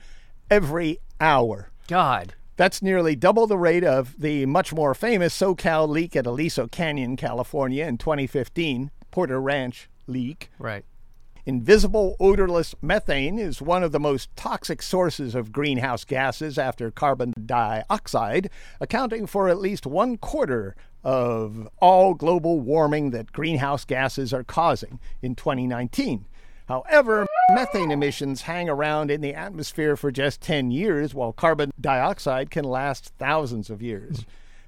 every 0.50 0.98
hour. 1.20 1.70
God. 1.86 2.34
That's 2.56 2.82
nearly 2.82 3.16
double 3.16 3.46
the 3.46 3.56
rate 3.56 3.84
of 3.84 4.20
the 4.20 4.44
much 4.44 4.72
more 4.72 4.94
famous 4.94 5.38
SoCal 5.38 5.88
leak 5.88 6.14
at 6.14 6.26
Aliso 6.26 6.66
Canyon, 6.66 7.16
California 7.16 7.86
in 7.86 7.96
2015, 7.96 8.90
Porter 9.10 9.40
Ranch 9.40 9.88
leak. 10.06 10.50
Right. 10.58 10.84
Invisible 11.46 12.16
odorless 12.20 12.74
methane 12.82 13.38
is 13.38 13.62
one 13.62 13.82
of 13.82 13.92
the 13.92 14.00
most 14.00 14.28
toxic 14.36 14.82
sources 14.82 15.34
of 15.34 15.52
greenhouse 15.52 16.04
gases 16.04 16.58
after 16.58 16.90
carbon 16.90 17.32
dioxide, 17.46 18.50
accounting 18.78 19.26
for 19.26 19.48
at 19.48 19.58
least 19.58 19.86
one 19.86 20.18
quarter 20.18 20.76
of 21.02 21.68
all 21.80 22.14
global 22.14 22.60
warming 22.60 23.10
that 23.10 23.32
greenhouse 23.32 23.84
gases 23.84 24.32
are 24.32 24.44
causing 24.44 25.00
in 25.22 25.34
2019. 25.34 26.26
However, 26.68 27.26
methane 27.50 27.90
emissions 27.90 28.42
hang 28.42 28.68
around 28.68 29.10
in 29.10 29.20
the 29.20 29.34
atmosphere 29.34 29.96
for 29.96 30.12
just 30.12 30.40
10 30.40 30.70
years, 30.70 31.12
while 31.12 31.32
carbon 31.32 31.72
dioxide 31.80 32.50
can 32.50 32.64
last 32.64 33.12
thousands 33.18 33.70
of 33.70 33.82
years. 33.82 34.24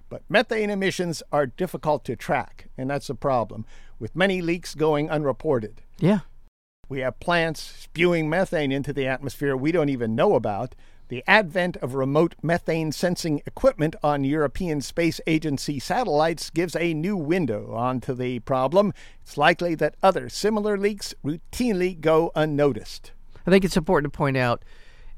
But 0.08 0.22
methane 0.28 0.68
emissions 0.68 1.22
are 1.30 1.46
difficult 1.46 2.04
to 2.06 2.16
track, 2.16 2.66
and 2.76 2.90
that's 2.90 3.08
a 3.08 3.14
problem, 3.14 3.64
with 4.00 4.16
many 4.16 4.42
leaks 4.42 4.74
going 4.74 5.08
unreported. 5.10 5.80
Yeah. 5.98 6.20
We 6.88 7.00
have 7.00 7.20
plants 7.20 7.62
spewing 7.62 8.28
methane 8.28 8.72
into 8.72 8.92
the 8.92 9.06
atmosphere 9.06 9.56
we 9.56 9.70
don't 9.70 9.88
even 9.88 10.16
know 10.16 10.34
about. 10.34 10.74
The 11.12 11.23
advent 11.26 11.76
of 11.83 11.95
remote 11.95 12.37
methane 12.42 12.90
sensing 12.90 13.42
equipment 13.45 13.97
on 14.02 14.25
European 14.25 14.81
Space 14.81 15.21
Agency 15.26 15.78
satellites 15.78 16.49
gives 16.49 16.75
a 16.75 16.95
new 16.95 17.19
window 17.19 17.75
onto 17.75 18.14
the 18.14 18.38
problem. 18.38 18.95
It's 19.21 19.37
likely 19.37 19.75
that 19.75 19.95
other 20.02 20.31
similar 20.31 20.78
leaks 20.78 21.12
routinely 21.23 22.00
go 22.00 22.33
unnoticed. 22.35 23.12
I 23.47 23.50
think 23.50 23.62
it's 23.62 23.76
important 23.76 24.11
to 24.11 24.16
point 24.16 24.38
out, 24.38 24.64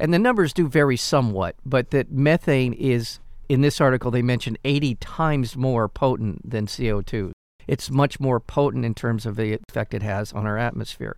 and 0.01 0.13
the 0.13 0.19
numbers 0.19 0.53
do 0.53 0.67
vary 0.67 0.97
somewhat, 0.97 1.55
but 1.65 1.93
that 1.93 2.11
methane 2.11 2.73
is, 2.73 3.21
in 3.49 3.61
this 3.61 3.81
article, 3.81 4.11
they 4.11 4.21
mentioned 4.21 4.59
80 4.65 4.97
times 4.97 5.57
more 5.57 5.89
potent 5.89 6.51
than 6.51 6.67
CO2. 6.67 7.31
It's 7.67 7.91
much 7.91 8.21
more 8.21 8.41
potent 8.41 8.85
in 8.85 8.95
terms 8.95 9.27
of 9.27 9.37
the 9.37 9.55
effect 9.69 9.95
it 9.95 10.03
has 10.03 10.33
on 10.33 10.47
our 10.47 10.59
atmosphere. 10.59 11.17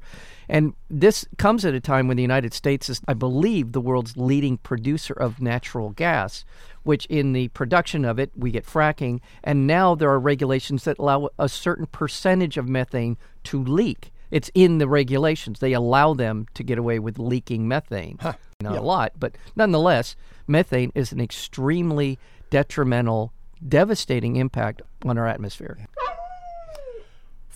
And 0.48 0.74
this 0.88 1.26
comes 1.38 1.64
at 1.64 1.74
a 1.74 1.80
time 1.80 2.06
when 2.08 2.16
the 2.16 2.22
United 2.22 2.54
States 2.54 2.88
is, 2.88 3.00
I 3.08 3.14
believe, 3.14 3.72
the 3.72 3.80
world's 3.80 4.16
leading 4.16 4.58
producer 4.58 5.12
of 5.12 5.40
natural 5.40 5.90
gas, 5.90 6.44
which 6.84 7.06
in 7.06 7.32
the 7.32 7.48
production 7.48 8.04
of 8.04 8.18
it, 8.18 8.30
we 8.36 8.50
get 8.50 8.64
fracking. 8.64 9.20
And 9.42 9.66
now 9.66 9.94
there 9.94 10.10
are 10.10 10.20
regulations 10.20 10.84
that 10.84 10.98
allow 10.98 11.30
a 11.38 11.48
certain 11.48 11.86
percentage 11.86 12.56
of 12.56 12.68
methane 12.68 13.16
to 13.44 13.62
leak. 13.62 14.12
It's 14.30 14.50
in 14.54 14.78
the 14.78 14.88
regulations. 14.88 15.60
They 15.60 15.72
allow 15.72 16.14
them 16.14 16.46
to 16.54 16.62
get 16.62 16.78
away 16.78 16.98
with 16.98 17.18
leaking 17.18 17.66
methane. 17.68 18.18
Not 18.22 18.38
Yeah. 18.74 18.78
a 18.78 18.80
lot, 18.80 19.12
but 19.18 19.36
nonetheless, 19.54 20.16
methane 20.46 20.90
is 20.94 21.12
an 21.12 21.20
extremely 21.20 22.18
detrimental, 22.50 23.32
devastating 23.66 24.36
impact 24.36 24.80
on 25.04 25.18
our 25.18 25.26
atmosphere. 25.26 25.76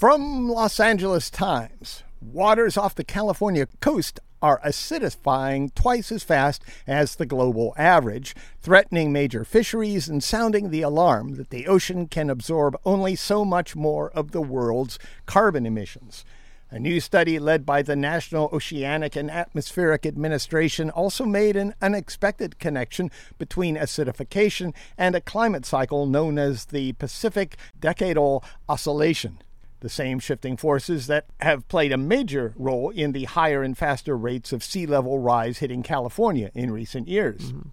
From 0.00 0.48
Los 0.48 0.80
Angeles 0.80 1.28
Times, 1.28 2.04
waters 2.22 2.78
off 2.78 2.94
the 2.94 3.04
California 3.04 3.66
coast 3.82 4.18
are 4.40 4.58
acidifying 4.64 5.74
twice 5.74 6.10
as 6.10 6.22
fast 6.22 6.62
as 6.86 7.16
the 7.16 7.26
global 7.26 7.74
average, 7.76 8.34
threatening 8.62 9.12
major 9.12 9.44
fisheries 9.44 10.08
and 10.08 10.24
sounding 10.24 10.70
the 10.70 10.80
alarm 10.80 11.34
that 11.34 11.50
the 11.50 11.66
ocean 11.66 12.06
can 12.06 12.30
absorb 12.30 12.78
only 12.86 13.14
so 13.14 13.44
much 13.44 13.76
more 13.76 14.10
of 14.12 14.30
the 14.30 14.40
world's 14.40 14.98
carbon 15.26 15.66
emissions. 15.66 16.24
A 16.70 16.78
new 16.78 16.98
study 16.98 17.38
led 17.38 17.66
by 17.66 17.82
the 17.82 17.94
National 17.94 18.48
Oceanic 18.54 19.16
and 19.16 19.30
Atmospheric 19.30 20.06
Administration 20.06 20.88
also 20.88 21.26
made 21.26 21.56
an 21.56 21.74
unexpected 21.82 22.58
connection 22.58 23.10
between 23.36 23.76
acidification 23.76 24.72
and 24.96 25.14
a 25.14 25.20
climate 25.20 25.66
cycle 25.66 26.06
known 26.06 26.38
as 26.38 26.64
the 26.64 26.94
Pacific 26.94 27.58
Decadal 27.78 28.42
Oscillation 28.66 29.40
the 29.80 29.88
same 29.88 30.18
shifting 30.18 30.56
forces 30.56 31.06
that 31.06 31.26
have 31.40 31.66
played 31.68 31.92
a 31.92 31.96
major 31.96 32.54
role 32.56 32.90
in 32.90 33.12
the 33.12 33.24
higher 33.24 33.62
and 33.62 33.76
faster 33.76 34.16
rates 34.16 34.52
of 34.52 34.62
sea 34.62 34.86
level 34.86 35.18
rise 35.18 35.58
hitting 35.58 35.82
California 35.82 36.50
in 36.54 36.70
recent 36.70 37.08
years. 37.08 37.52
Mm-hmm. 37.52 37.68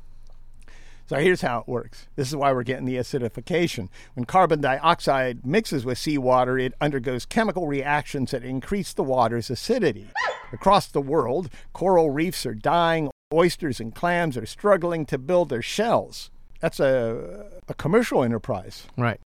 So 1.07 1.15
here's 1.17 1.41
how 1.41 1.59
it 1.59 1.69
works. 1.69 2.07
This 2.17 2.27
is 2.27 2.35
why 2.35 2.51
we're 2.51 2.63
getting 2.63 2.85
the 2.85 2.97
acidification. 2.97 3.87
When 4.13 4.25
carbon 4.25 4.59
dioxide 4.59 5.45
mixes 5.45 5.85
with 5.85 5.97
seawater, 5.97 6.59
it 6.59 6.73
undergoes 6.81 7.25
chemical 7.25 7.65
reactions 7.65 8.31
that 8.31 8.43
increase 8.43 8.91
the 8.91 9.03
water's 9.03 9.49
acidity. 9.49 10.09
Across 10.51 10.87
the 10.87 11.01
world, 11.01 11.49
coral 11.71 12.09
reefs 12.09 12.45
are 12.45 12.53
dying, 12.53 13.09
oysters 13.33 13.79
and 13.79 13.95
clams 13.95 14.35
are 14.35 14.45
struggling 14.45 15.05
to 15.05 15.17
build 15.17 15.47
their 15.47 15.61
shells. 15.61 16.29
That's 16.59 16.79
a, 16.79 17.45
a 17.69 17.73
commercial 17.73 18.21
enterprise. 18.21 18.87
Right. 18.97 19.21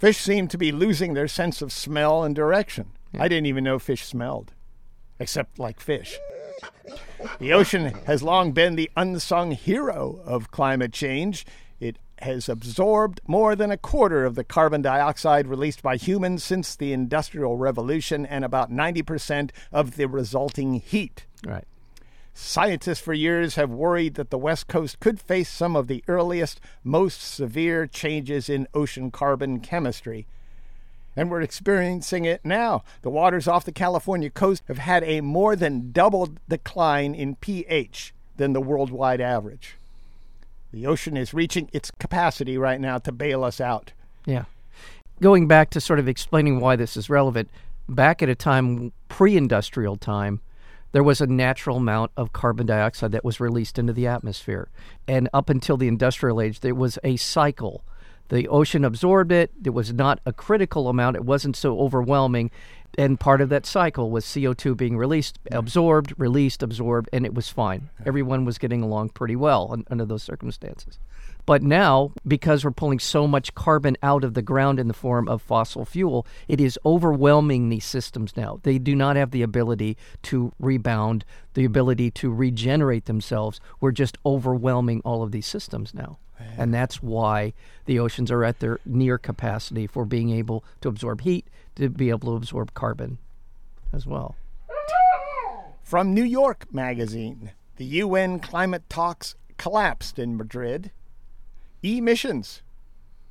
Fish 0.00 0.16
seem 0.16 0.48
to 0.48 0.56
be 0.56 0.72
losing 0.72 1.12
their 1.12 1.28
sense 1.28 1.60
of 1.60 1.70
smell 1.70 2.24
and 2.24 2.34
direction. 2.34 2.92
I 3.18 3.28
didn't 3.28 3.44
even 3.44 3.64
know 3.64 3.78
fish 3.78 4.06
smelled, 4.06 4.54
except 5.18 5.58
like 5.58 5.78
fish. 5.78 6.18
The 7.38 7.52
ocean 7.52 7.92
has 8.06 8.22
long 8.22 8.52
been 8.52 8.76
the 8.76 8.90
unsung 8.96 9.50
hero 9.50 10.18
of 10.24 10.50
climate 10.50 10.94
change. 10.94 11.44
It 11.80 11.98
has 12.20 12.48
absorbed 12.48 13.20
more 13.26 13.54
than 13.54 13.70
a 13.70 13.76
quarter 13.76 14.24
of 14.24 14.36
the 14.36 14.44
carbon 14.44 14.80
dioxide 14.80 15.46
released 15.46 15.82
by 15.82 15.96
humans 15.96 16.42
since 16.42 16.74
the 16.74 16.94
Industrial 16.94 17.58
Revolution 17.58 18.24
and 18.24 18.42
about 18.42 18.70
90% 18.70 19.50
of 19.70 19.96
the 19.96 20.06
resulting 20.06 20.80
heat. 20.80 21.26
Right. 21.46 21.66
Scientists 22.34 23.00
for 23.00 23.12
years 23.12 23.56
have 23.56 23.70
worried 23.70 24.14
that 24.14 24.30
the 24.30 24.38
West 24.38 24.68
Coast 24.68 25.00
could 25.00 25.20
face 25.20 25.48
some 25.48 25.76
of 25.76 25.88
the 25.88 26.02
earliest, 26.08 26.60
most 26.84 27.20
severe 27.20 27.86
changes 27.86 28.48
in 28.48 28.68
ocean 28.72 29.10
carbon 29.10 29.60
chemistry. 29.60 30.26
And 31.16 31.30
we're 31.30 31.42
experiencing 31.42 32.24
it 32.24 32.40
now. 32.44 32.82
The 33.02 33.10
waters 33.10 33.48
off 33.48 33.64
the 33.64 33.72
California 33.72 34.30
coast 34.30 34.62
have 34.68 34.78
had 34.78 35.02
a 35.04 35.20
more 35.20 35.56
than 35.56 35.92
double 35.92 36.30
decline 36.48 37.14
in 37.14 37.36
pH 37.36 38.14
than 38.36 38.52
the 38.52 38.60
worldwide 38.60 39.20
average. 39.20 39.76
The 40.72 40.86
ocean 40.86 41.16
is 41.16 41.34
reaching 41.34 41.68
its 41.72 41.90
capacity 41.90 42.56
right 42.56 42.80
now 42.80 42.98
to 42.98 43.12
bail 43.12 43.42
us 43.42 43.60
out. 43.60 43.92
Yeah. 44.24 44.44
Going 45.20 45.48
back 45.48 45.70
to 45.70 45.80
sort 45.80 45.98
of 45.98 46.08
explaining 46.08 46.60
why 46.60 46.76
this 46.76 46.96
is 46.96 47.10
relevant, 47.10 47.50
back 47.88 48.22
at 48.22 48.28
a 48.28 48.34
time 48.34 48.92
pre 49.08 49.36
industrial 49.36 49.96
time, 49.96 50.40
there 50.92 51.02
was 51.02 51.20
a 51.20 51.26
natural 51.26 51.76
amount 51.76 52.12
of 52.16 52.32
carbon 52.32 52.66
dioxide 52.66 53.12
that 53.12 53.24
was 53.24 53.40
released 53.40 53.78
into 53.78 53.92
the 53.92 54.06
atmosphere. 54.06 54.68
And 55.06 55.28
up 55.32 55.48
until 55.48 55.76
the 55.76 55.88
industrial 55.88 56.40
age, 56.40 56.60
there 56.60 56.74
was 56.74 56.98
a 57.04 57.16
cycle. 57.16 57.84
The 58.28 58.48
ocean 58.48 58.84
absorbed 58.84 59.32
it. 59.32 59.50
It 59.64 59.70
was 59.70 59.92
not 59.92 60.20
a 60.24 60.32
critical 60.32 60.88
amount. 60.88 61.16
It 61.16 61.24
wasn't 61.24 61.56
so 61.56 61.78
overwhelming. 61.80 62.50
and 62.98 63.20
part 63.20 63.40
of 63.40 63.48
that 63.50 63.66
cycle 63.66 64.10
was 64.10 64.24
CO2 64.24 64.76
being 64.76 64.96
released, 64.96 65.38
absorbed, 65.52 66.12
released, 66.18 66.60
absorbed, 66.60 67.08
and 67.12 67.24
it 67.24 67.34
was 67.34 67.48
fine. 67.48 67.88
Everyone 68.04 68.44
was 68.44 68.58
getting 68.58 68.82
along 68.82 69.10
pretty 69.10 69.36
well 69.36 69.76
under 69.88 70.04
those 70.04 70.24
circumstances. 70.24 70.98
But 71.46 71.62
now, 71.62 72.12
because 72.26 72.64
we're 72.64 72.70
pulling 72.70 72.98
so 72.98 73.26
much 73.26 73.54
carbon 73.54 73.96
out 74.02 74.24
of 74.24 74.34
the 74.34 74.42
ground 74.42 74.78
in 74.78 74.88
the 74.88 74.94
form 74.94 75.28
of 75.28 75.42
fossil 75.42 75.84
fuel, 75.84 76.26
it 76.48 76.60
is 76.60 76.78
overwhelming 76.84 77.68
these 77.68 77.84
systems 77.84 78.36
now. 78.36 78.60
They 78.62 78.78
do 78.78 78.94
not 78.94 79.16
have 79.16 79.30
the 79.30 79.42
ability 79.42 79.96
to 80.24 80.52
rebound, 80.58 81.24
the 81.54 81.64
ability 81.64 82.10
to 82.12 82.32
regenerate 82.32 83.06
themselves. 83.06 83.60
We're 83.80 83.92
just 83.92 84.18
overwhelming 84.24 85.02
all 85.04 85.22
of 85.22 85.32
these 85.32 85.46
systems 85.46 85.94
now. 85.94 86.18
And 86.56 86.72
that's 86.72 87.02
why 87.02 87.52
the 87.84 87.98
oceans 87.98 88.30
are 88.30 88.44
at 88.44 88.60
their 88.60 88.80
near 88.86 89.18
capacity 89.18 89.86
for 89.86 90.04
being 90.04 90.30
able 90.30 90.64
to 90.80 90.88
absorb 90.88 91.20
heat, 91.20 91.46
to 91.76 91.90
be 91.90 92.08
able 92.08 92.30
to 92.30 92.36
absorb 92.36 92.72
carbon 92.74 93.18
as 93.92 94.06
well. 94.06 94.36
From 95.82 96.14
New 96.14 96.24
York 96.24 96.66
Magazine, 96.72 97.50
the 97.76 97.84
UN 97.84 98.38
climate 98.38 98.88
talks 98.88 99.34
collapsed 99.58 100.18
in 100.18 100.36
Madrid. 100.36 100.92
Emissions 101.82 102.62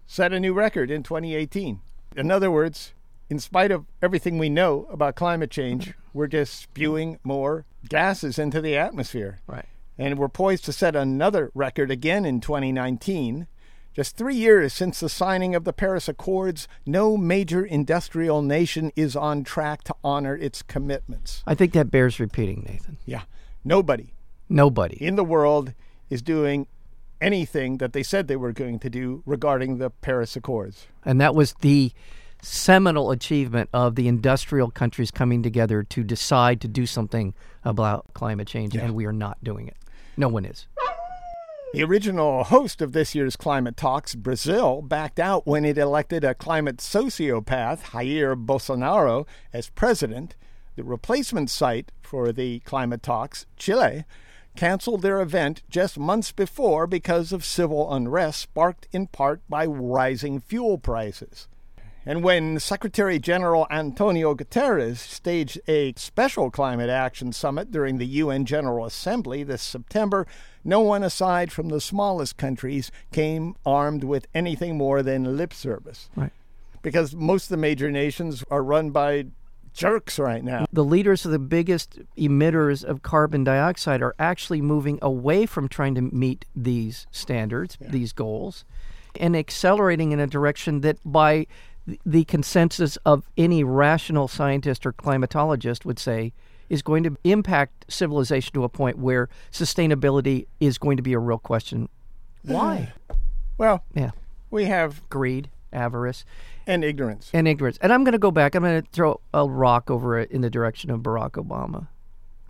set 0.07 0.33
a 0.33 0.39
new 0.39 0.53
record 0.53 0.89
in 0.89 1.03
2018. 1.03 1.81
In 2.15 2.31
other 2.31 2.49
words, 2.49 2.93
in 3.29 3.39
spite 3.39 3.71
of 3.71 3.85
everything 4.01 4.37
we 4.37 4.49
know 4.49 4.87
about 4.89 5.15
climate 5.15 5.51
change, 5.51 5.93
we're 6.13 6.27
just 6.27 6.59
spewing 6.59 7.19
more 7.23 7.65
gases 7.87 8.39
into 8.39 8.61
the 8.61 8.75
atmosphere. 8.75 9.39
Right. 9.45 9.65
And 9.97 10.17
we're 10.17 10.29
poised 10.29 10.65
to 10.65 10.73
set 10.73 10.95
another 10.95 11.51
record 11.53 11.91
again 11.91 12.25
in 12.25 12.41
2019. 12.41 13.47
Just 13.93 14.15
three 14.15 14.35
years 14.35 14.73
since 14.73 14.99
the 14.99 15.09
signing 15.09 15.53
of 15.53 15.65
the 15.65 15.73
Paris 15.73 16.07
Accords, 16.07 16.67
no 16.85 17.17
major 17.17 17.65
industrial 17.65 18.41
nation 18.41 18.91
is 18.95 19.15
on 19.15 19.43
track 19.43 19.83
to 19.83 19.95
honor 20.03 20.35
its 20.35 20.61
commitments. 20.61 21.43
I 21.45 21.53
think 21.53 21.73
that 21.73 21.91
bears 21.91 22.19
repeating, 22.19 22.65
Nathan. 22.67 22.97
Yeah. 23.05 23.23
Nobody 23.63 24.13
Nobody. 24.47 24.95
in 25.03 25.15
the 25.15 25.23
world 25.23 25.73
is 26.09 26.21
doing 26.21 26.65
anything 27.21 27.77
that 27.77 27.93
they 27.93 28.03
said 28.03 28.27
they 28.27 28.35
were 28.35 28.51
going 28.51 28.79
to 28.79 28.89
do 28.89 29.23
regarding 29.25 29.77
the 29.77 29.89
Paris 29.89 30.35
Accords. 30.35 30.87
And 31.05 31.19
that 31.21 31.35
was 31.35 31.53
the 31.61 31.91
seminal 32.41 33.11
achievement 33.11 33.69
of 33.73 33.95
the 33.95 34.07
industrial 34.07 34.71
countries 34.71 35.11
coming 35.11 35.43
together 35.43 35.83
to 35.83 36.03
decide 36.03 36.61
to 36.61 36.67
do 36.67 36.85
something 36.85 37.33
about 37.63 38.13
climate 38.13 38.47
change, 38.47 38.75
and 38.75 38.95
we 38.95 39.05
are 39.05 39.13
not 39.13 39.43
doing 39.43 39.67
it. 39.67 39.75
No 40.15 40.27
one 40.27 40.45
is. 40.45 40.65
The 41.73 41.83
original 41.83 42.45
host 42.45 42.81
of 42.81 42.93
this 42.93 43.13
year's 43.13 43.35
climate 43.35 43.77
talks, 43.77 44.15
Brazil, 44.15 44.81
backed 44.81 45.19
out 45.19 45.45
when 45.45 45.65
it 45.65 45.77
elected 45.77 46.23
a 46.23 46.33
climate 46.33 46.77
sociopath, 46.77 47.81
Jair 47.81 48.35
Bolsonaro, 48.43 49.27
as 49.53 49.69
president. 49.69 50.35
The 50.75 50.83
replacement 50.83 51.49
site 51.49 51.91
for 52.01 52.31
the 52.31 52.59
climate 52.61 53.03
talks, 53.03 53.45
Chile, 53.55 54.05
canceled 54.55 55.01
their 55.01 55.21
event 55.21 55.63
just 55.69 55.97
months 55.97 56.31
before 56.31 56.87
because 56.87 57.31
of 57.31 57.45
civil 57.45 57.91
unrest 57.93 58.41
sparked 58.41 58.87
in 58.91 59.07
part 59.07 59.41
by 59.49 59.65
rising 59.65 60.39
fuel 60.39 60.77
prices. 60.77 61.47
And 62.05 62.23
when 62.23 62.59
Secretary 62.59 63.19
General 63.19 63.67
Antonio 63.69 64.33
Guterres 64.33 64.97
staged 64.97 65.59
a 65.67 65.93
special 65.95 66.49
climate 66.49 66.89
action 66.89 67.33
summit 67.33 67.71
during 67.71 67.97
the 67.97 68.05
UN 68.05 68.45
General 68.45 68.85
Assembly 68.85 69.43
this 69.43 69.61
September, 69.61 70.25
no 70.63 70.79
one 70.79 71.03
aside 71.03 71.51
from 71.51 71.69
the 71.69 71.81
smallest 71.81 72.37
countries 72.37 72.91
came 73.11 73.55
armed 73.65 74.03
with 74.03 74.27
anything 74.33 74.77
more 74.77 75.03
than 75.03 75.37
lip 75.37 75.53
service. 75.53 76.09
Right. 76.15 76.31
Because 76.81 77.13
most 77.13 77.43
of 77.43 77.49
the 77.49 77.57
major 77.57 77.91
nations 77.91 78.43
are 78.49 78.63
run 78.63 78.91
by 78.91 79.25
jerks 79.79 80.19
right 80.19 80.43
now. 80.43 80.65
The 80.73 80.83
leaders 80.83 81.25
of 81.25 81.31
the 81.31 81.39
biggest 81.39 81.99
emitters 82.17 82.83
of 82.83 83.01
carbon 83.01 83.43
dioxide 83.43 84.01
are 84.01 84.13
actually 84.19 84.61
moving 84.61 84.99
away 85.01 85.45
from 85.45 85.69
trying 85.69 85.95
to 85.95 86.01
meet 86.01 86.45
these 86.55 87.07
standards, 87.11 87.77
these 87.79 88.11
goals, 88.11 88.65
and 89.19 89.35
accelerating 89.35 90.11
in 90.11 90.19
a 90.19 90.27
direction 90.27 90.81
that, 90.81 90.97
by 91.05 91.47
the 92.05 92.25
consensus 92.25 92.97
of 92.97 93.25
any 93.37 93.63
rational 93.63 94.27
scientist 94.27 94.85
or 94.85 94.91
climatologist, 94.93 95.85
would 95.85 95.97
say 95.97 96.33
is 96.69 96.81
going 96.81 97.03
to 97.03 97.17
impact 97.23 97.85
civilization 97.89 98.53
to 98.53 98.63
a 98.63 98.69
point 98.69 98.97
where 98.99 99.29
sustainability 99.51 100.45
is 100.59 100.77
going 100.77 100.97
to 100.97 101.03
be 101.03 101.13
a 101.13 101.19
real 101.19 101.39
question. 101.39 101.89
Why? 102.43 102.93
Well, 103.57 103.83
yeah. 103.93 104.11
we 104.49 104.63
have 104.63 105.09
Greed, 105.09 105.49
avarice, 105.73 106.25
and 106.67 106.83
ignorance. 106.83 107.29
and 107.33 107.47
ignorance. 107.47 107.77
And 107.81 107.91
I'm 107.93 108.03
going 108.03 108.13
to 108.13 108.17
go 108.19 108.31
back. 108.31 108.55
I'm 108.55 108.63
going 108.63 108.81
to 108.81 108.89
throw 108.91 109.19
a 109.33 109.47
rock 109.47 109.89
over 109.89 110.17
it 110.19 110.29
in 110.31 110.41
the 110.41 110.49
direction 110.49 110.89
of 110.91 111.01
Barack 111.01 111.31
Obama. 111.31 111.87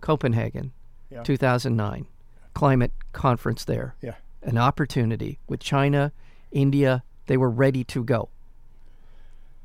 Copenhagen, 0.00 0.72
Yeah. 1.10 1.22
2009, 1.22 2.06
climate 2.54 2.92
conference 3.12 3.64
there. 3.64 3.94
Yeah. 4.00 4.14
An 4.42 4.56
opportunity 4.56 5.38
with 5.48 5.60
China, 5.60 6.12
India, 6.50 7.02
they 7.26 7.36
were 7.36 7.50
ready 7.50 7.84
to 7.84 8.02
go. 8.02 8.28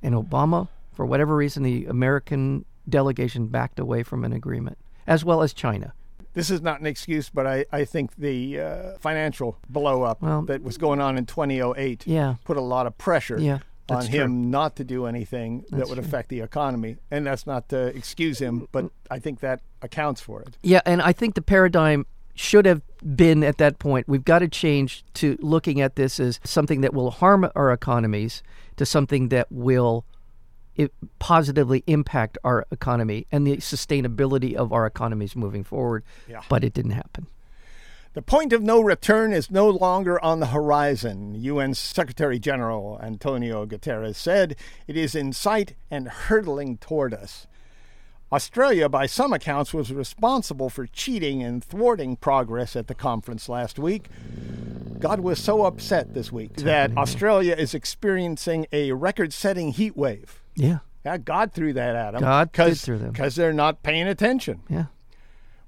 And 0.03 0.13
Obama, 0.13 0.67
for 0.93 1.05
whatever 1.05 1.35
reason, 1.35 1.63
the 1.63 1.85
American 1.85 2.65
delegation 2.87 3.47
backed 3.47 3.79
away 3.79 4.03
from 4.03 4.23
an 4.23 4.33
agreement, 4.33 4.77
as 5.07 5.23
well 5.25 5.41
as 5.41 5.53
China. 5.53 5.93
This 6.35 6.51
is 6.51 6.61
not 6.61 6.79
an 6.81 6.85
excuse, 6.85 7.29
but 7.29 7.47
I, 7.47 7.65
I 7.71 7.85
think 7.85 8.15
the 8.17 8.59
uh, 8.59 8.97
financial 8.99 9.57
blow 9.69 10.03
up 10.03 10.21
Well- 10.21 10.43
that 10.43 10.61
was 10.63 10.77
going 10.77 11.01
on 11.01 11.17
in 11.17 11.25
2008 11.25 12.05
Yeah. 12.05 12.35
put 12.43 12.57
a 12.57 12.61
lot 12.61 12.85
of 12.85 12.97
pressure 12.97 13.39
Yeah, 13.39 13.53
on 13.55 13.61
that's 13.87 14.07
him 14.07 14.51
not 14.51 14.75
to 14.75 14.83
do 14.83 15.05
anything 15.05 15.63
that 15.71 15.87
would 15.87 15.95
true. 15.95 16.03
affect 16.05 16.29
the 16.29 16.41
economy. 16.41 16.97
And 17.09 17.25
that's 17.25 17.47
not 17.47 17.69
to 17.69 17.87
excuse 17.87 18.37
him, 18.39 18.67
but 18.71 18.91
I 19.09 19.17
think 19.19 19.39
that 19.39 19.61
accounts 19.81 20.21
for 20.21 20.41
it. 20.41 20.57
Yeah, 20.61 20.81
and 20.85 21.01
I 21.01 21.13
think 21.13 21.35
the 21.35 21.41
paradigm 21.41 22.05
should 22.37 22.65
have 22.65 22.81
been 23.15 23.43
at 23.45 23.57
that 23.59 23.79
point. 23.79 24.09
We've 24.09 24.25
got 24.25 24.39
to 24.39 24.49
change 24.49 25.05
to 25.15 25.37
looking 25.39 25.79
at 25.79 25.95
this 25.95 26.19
as 26.19 26.41
something 26.43 26.81
that 26.81 26.93
will 26.93 27.11
harm 27.11 27.49
our 27.55 27.71
economies 27.71 28.43
to 28.75 28.85
something 28.85 29.29
that 29.29 29.47
will 29.49 30.03
positively 31.19 31.83
impact 31.87 32.37
our 32.43 32.65
economy 32.71 33.27
and 33.31 33.45
the 33.45 33.57
sustainability 33.57 34.53
of 34.53 34.71
our 34.73 34.85
economies 34.85 35.35
moving 35.35 35.63
forward. 35.63 36.03
Yeah. 36.27 36.41
But 36.49 36.63
it 36.63 36.73
didn't 36.73 36.91
happen. 36.91 37.27
The 38.13 38.21
point 38.21 38.53
of 38.53 38.63
no 38.63 38.79
return 38.79 39.33
is 39.33 39.51
no 39.51 39.69
longer 39.69 40.23
on 40.23 40.39
the 40.39 40.45
horizon, 40.47 41.35
UN 41.35 41.73
Secretary 41.73 42.39
General 42.39 42.97
Antonio 43.03 43.65
Guterres 43.65 44.15
said. 44.15 44.55
It 44.87 44.95
is 44.95 45.15
in 45.15 45.33
sight 45.33 45.75
and 45.91 46.07
hurtling 46.07 46.77
toward 46.77 47.13
us. 47.13 47.45
Australia, 48.31 48.87
by 48.87 49.05
some 49.05 49.33
accounts, 49.33 49.73
was 49.73 49.91
responsible 49.91 50.69
for 50.69 50.87
cheating 50.87 51.43
and 51.43 51.63
thwarting 51.63 52.15
progress 52.15 52.77
at 52.77 52.87
the 52.87 52.95
conference 52.95 53.49
last 53.49 53.77
week. 53.77 54.07
God 54.99 55.19
was 55.19 55.37
so 55.37 55.65
upset 55.65 56.13
this 56.13 56.31
week 56.31 56.55
that 56.57 56.97
Australia 56.97 57.53
is 57.53 57.73
experiencing 57.73 58.65
a 58.71 58.93
record 58.93 59.33
setting 59.33 59.73
heat 59.73 59.95
wave. 59.97 60.41
Yeah. 60.55 60.79
Yeah, 61.05 61.17
God 61.17 61.53
threw 61.53 61.73
that 61.73 61.95
at 61.95 62.11
them. 62.11 62.21
God 62.21 62.51
did 62.51 62.77
throw 62.79 62.97
them. 62.97 63.11
Because 63.11 63.35
they're 63.35 63.53
not 63.53 63.83
paying 63.83 64.07
attention 64.07 64.61
Yeah. 64.67 64.85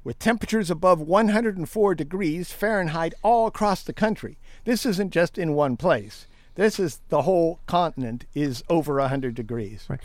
with 0.03 0.17
temperatures 0.17 0.71
above 0.71 0.99
104 0.99 1.93
degrees 1.93 2.51
Fahrenheit 2.51 3.13
all 3.21 3.45
across 3.45 3.83
the 3.83 3.93
country. 3.93 4.37
This 4.63 4.85
isn't 4.85 5.11
just 5.11 5.37
in 5.37 5.53
one 5.53 5.77
place. 5.77 6.25
This 6.55 6.79
is 6.79 7.01
the 7.09 7.21
whole 7.21 7.59
continent 7.67 8.25
is 8.33 8.63
over 8.67 8.99
100 8.99 9.35
degrees. 9.35 9.85
Right. 9.87 9.99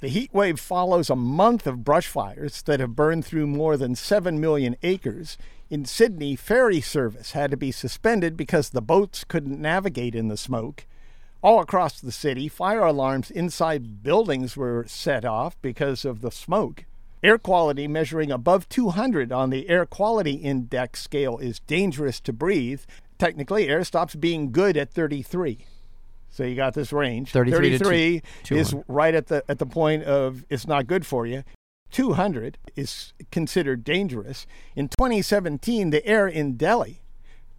The 0.00 0.08
heat 0.08 0.34
wave 0.34 0.60
follows 0.60 1.08
a 1.08 1.16
month 1.16 1.66
of 1.66 1.82
brush 1.82 2.08
fires 2.08 2.60
that 2.62 2.78
have 2.80 2.94
burned 2.94 3.24
through 3.24 3.46
more 3.46 3.78
than 3.78 3.94
7 3.94 4.38
million 4.38 4.76
acres. 4.82 5.38
In 5.70 5.86
Sydney, 5.86 6.36
ferry 6.36 6.82
service 6.82 7.32
had 7.32 7.50
to 7.52 7.56
be 7.56 7.72
suspended 7.72 8.36
because 8.36 8.68
the 8.68 8.82
boats 8.82 9.24
couldn't 9.24 9.58
navigate 9.62 10.14
in 10.14 10.28
the 10.28 10.36
smoke. 10.36 10.84
All 11.44 11.60
across 11.60 12.00
the 12.00 12.10
city, 12.10 12.48
fire 12.48 12.84
alarms 12.84 13.30
inside 13.30 14.02
buildings 14.02 14.56
were 14.56 14.86
set 14.88 15.26
off 15.26 15.60
because 15.60 16.06
of 16.06 16.22
the 16.22 16.30
smoke. 16.30 16.86
Air 17.22 17.36
quality 17.36 17.86
measuring 17.86 18.30
above 18.32 18.66
200 18.70 19.30
on 19.30 19.50
the 19.50 19.68
air 19.68 19.84
quality 19.84 20.36
index 20.36 21.02
scale 21.02 21.36
is 21.36 21.60
dangerous 21.60 22.18
to 22.20 22.32
breathe. 22.32 22.80
Technically, 23.18 23.68
air 23.68 23.84
stops 23.84 24.14
being 24.14 24.52
good 24.52 24.78
at 24.78 24.90
33. 24.94 25.66
So 26.30 26.44
you 26.44 26.56
got 26.56 26.72
this 26.72 26.94
range. 26.94 27.32
33 27.32 27.76
33 27.76 28.22
two- 28.42 28.56
is 28.56 28.74
right 28.88 29.14
at 29.14 29.26
the 29.26 29.44
at 29.46 29.58
the 29.58 29.66
point 29.66 30.04
of 30.04 30.46
it's 30.48 30.66
not 30.66 30.86
good 30.86 31.04
for 31.04 31.26
you. 31.26 31.44
200 31.90 32.56
is 32.74 33.12
considered 33.30 33.84
dangerous. 33.84 34.46
In 34.74 34.88
2017, 34.88 35.90
the 35.90 36.04
air 36.06 36.26
in 36.26 36.56
Delhi, 36.56 37.02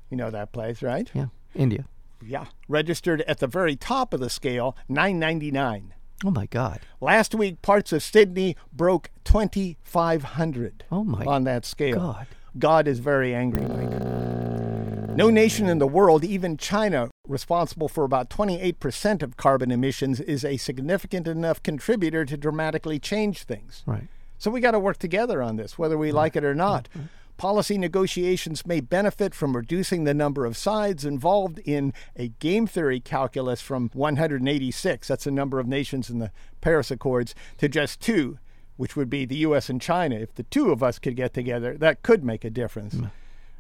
you 0.10 0.18
know 0.18 0.32
that 0.32 0.52
place, 0.52 0.82
right? 0.82 1.08
Yeah. 1.14 1.28
India. 1.54 1.86
Yeah, 2.24 2.46
registered 2.68 3.22
at 3.22 3.40
the 3.40 3.48
very 3.48 3.76
top 3.76 4.14
of 4.14 4.20
the 4.20 4.30
scale, 4.30 4.76
999. 4.90 5.94
Oh 6.24 6.32
my 6.32 6.46
God. 6.46 6.80
Last 7.02 7.36
week, 7.36 7.62
parts 7.62 7.92
of 7.92 8.02
Sydney 8.02 8.56
broke 8.72 9.12
2,500 9.26 10.86
Oh 10.92 11.04
my 11.04 11.26
on 11.26 11.44
that 11.44 11.66
scale. 11.66 11.98
God. 11.98 12.28
God 12.58 12.88
is 12.88 13.00
very 13.00 13.36
angry, 13.36 13.66
Mike. 13.66 15.16
No 15.16 15.30
nation 15.30 15.68
in 15.68 15.78
the 15.80 15.88
world, 15.88 16.24
even 16.26 16.58
China, 16.58 17.10
responsible 17.28 17.88
for 17.88 18.04
about 18.04 18.30
28% 18.30 19.22
of 19.22 19.38
carbon 19.38 19.72
emissions, 19.72 20.20
is 20.20 20.44
a 20.44 20.58
significant 20.58 21.28
enough 21.28 21.64
contributor 21.64 22.26
to 22.26 22.36
dramatically 22.36 23.00
change 23.00 23.44
things. 23.44 23.84
Right. 23.86 24.08
So 24.38 24.52
we 24.52 24.60
got 24.60 24.72
to 24.72 24.80
work 24.80 24.98
together 24.98 25.42
on 25.42 25.56
this, 25.56 25.78
whether 25.78 25.98
we 25.98 26.12
like 26.12 26.36
it 26.36 26.44
or 26.44 26.54
not. 26.54 26.90
Policy 27.38 27.78
negotiations 27.78 28.66
may 28.66 28.80
benefit 28.80 29.36
from 29.36 29.56
reducing 29.56 30.04
the 30.04 30.14
number 30.14 30.46
of 30.46 30.56
sides 30.56 31.04
involved 31.04 31.60
in 31.60 31.94
a 32.16 32.30
game 32.30 32.66
theory 32.66 33.02
calculus 33.02 33.62
from 33.62 33.90
186, 33.94 35.08
that's 35.08 35.26
the 35.26 35.32
number 35.32 35.60
of 35.60 35.68
nations 35.68 36.10
in 36.10 36.20
the 36.20 36.32
Paris 36.62 36.92
Accords, 36.92 37.36
to 37.58 37.68
just 37.68 38.00
two, 38.00 38.40
which 38.78 38.96
would 38.96 39.10
be 39.10 39.26
the 39.26 39.38
U.S. 39.38 39.70
and 39.70 39.82
China. 39.82 40.16
If 40.16 40.36
the 40.36 40.44
two 40.44 40.72
of 40.72 40.82
us 40.82 40.98
could 40.98 41.18
get 41.18 41.34
together, 41.34 41.78
that 41.78 42.04
could 42.04 42.24
make 42.24 42.46
a 42.46 42.50
difference. 42.50 42.96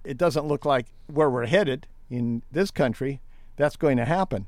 It 0.05 0.17
doesn't 0.17 0.47
look 0.47 0.63
like 0.63 0.85
where 1.07 1.29
we're 1.29 1.47
headed 1.47 1.87
in 2.09 2.43
this 2.51 2.71
country 2.71 3.19
that's 3.57 3.75
going 3.75 3.97
to 3.97 4.05
happen, 4.05 4.47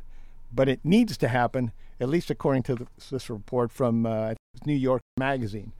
but 0.53 0.69
it 0.69 0.79
needs 0.85 1.17
to 1.17 1.27
happen, 1.27 1.73
at 1.99 2.07
least 2.07 2.29
according 2.29 2.63
to 2.63 2.87
this 3.11 3.29
report 3.29 3.71
from 3.71 4.05
uh, 4.05 4.35
New 4.65 4.73
York 4.73 5.01
Magazine 5.17 5.73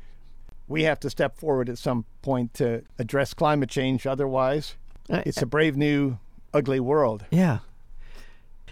we 0.68 0.84
have 0.84 1.00
to 1.02 1.10
step 1.10 1.38
forward 1.38 1.70
at 1.70 1.78
some 1.78 2.06
point 2.22 2.54
to 2.56 2.84
address 3.00 3.34
climate 3.34 3.70
change. 3.70 4.06
Otherwise, 4.06 4.76
it's 5.10 5.42
a 5.42 5.46
brave 5.46 5.78
new 5.78 6.18
ugly 6.54 6.80
world. 6.80 7.26
Yeah. 7.32 7.60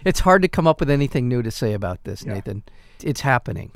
It's 0.04 0.20
hard 0.20 0.42
to 0.42 0.48
come 0.48 0.66
up 0.66 0.78
with 0.80 0.90
anything 0.90 1.28
new 1.28 1.42
to 1.42 1.50
say 1.50 1.72
about 1.72 2.04
this, 2.04 2.22
Yeah. 2.24 2.34
Nathan. 2.34 2.62
It's 3.02 3.22
happening. 3.22 3.72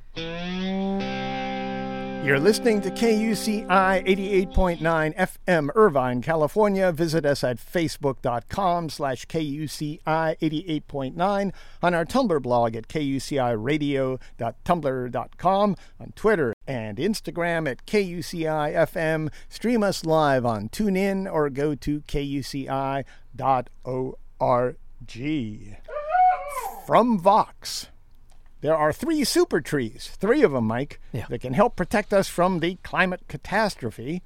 You're 2.23 2.39
listening 2.39 2.83
to 2.83 2.91
KUCI 2.91 3.67
88.9 3.67 5.17
FM, 5.17 5.71
Irvine, 5.75 6.21
California. 6.21 6.93
Visit 6.93 7.25
us 7.25 7.43
at 7.43 7.57
facebook.com 7.57 8.91
slash 8.91 9.27
KUCI 9.27 10.01
88.9, 10.05 11.53
on 11.83 11.95
our 11.95 12.05
Tumblr 12.05 12.43
blog 12.43 12.77
at 12.77 12.89
kuciradio.tumblr.com, 12.89 15.77
on 15.99 16.13
Twitter 16.15 16.53
and 16.67 16.99
Instagram 16.99 17.67
at 17.69 17.87
KUCI 17.87 18.75
FM. 18.75 19.33
Stream 19.49 19.83
us 19.83 20.05
live 20.05 20.45
on 20.45 20.69
TuneIn 20.69 21.27
or 21.33 21.49
go 21.49 21.75
to 21.75 22.03
kuci.org. 22.03 23.07
From 26.87 27.19
Vox. 27.19 27.87
There 28.61 28.77
are 28.77 28.93
three 28.93 29.25
super 29.25 29.61
trees, 29.61 30.11
three 30.19 30.43
of 30.43 30.53
them, 30.53 30.67
Mike, 30.67 31.01
Yeah. 31.13 31.27
that 31.31 31.41
can 31.41 31.55
help 31.55 31.77
protect 31.77 32.13
us 32.13 32.29
from 32.29 32.61
the 32.61 32.77
climate 32.83 33.23
catastrophe. 33.29 34.23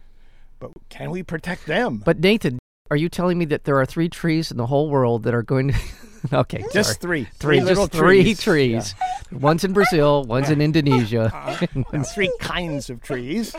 But 0.59 0.73
can 0.89 1.11
we 1.11 1.23
protect 1.23 1.67
them? 1.67 2.03
But 2.05 2.19
Nathan, 2.19 2.59
are 2.91 2.99
you 2.99 3.09
telling 3.09 3.39
me 3.39 3.47
that 3.47 3.65
there 3.65 3.81
are 3.81 3.87
three 3.87 4.11
trees 4.11 4.51
in 4.51 4.59
the 4.59 4.67
whole 4.67 4.91
world 4.91 5.23
that 5.23 5.35
are 5.35 5.43
going 5.43 5.69
to? 5.73 5.79
okay, 6.35 6.63
just 6.71 7.01
sorry. 7.01 7.25
three, 7.25 7.29
three, 7.39 7.61
little 7.63 7.87
just 7.87 7.99
three 7.99 8.23
trees. 8.35 8.41
trees. 8.41 8.95
One's 9.33 9.65
in 9.65 9.73
Brazil, 9.73 10.23
one's 10.29 10.51
in 10.51 10.61
Indonesia. 10.61 11.33
Uh, 11.35 11.67
yeah. 11.75 12.03
three 12.03 12.31
kinds 12.41 12.91
of 12.91 13.01
trees. 13.01 13.57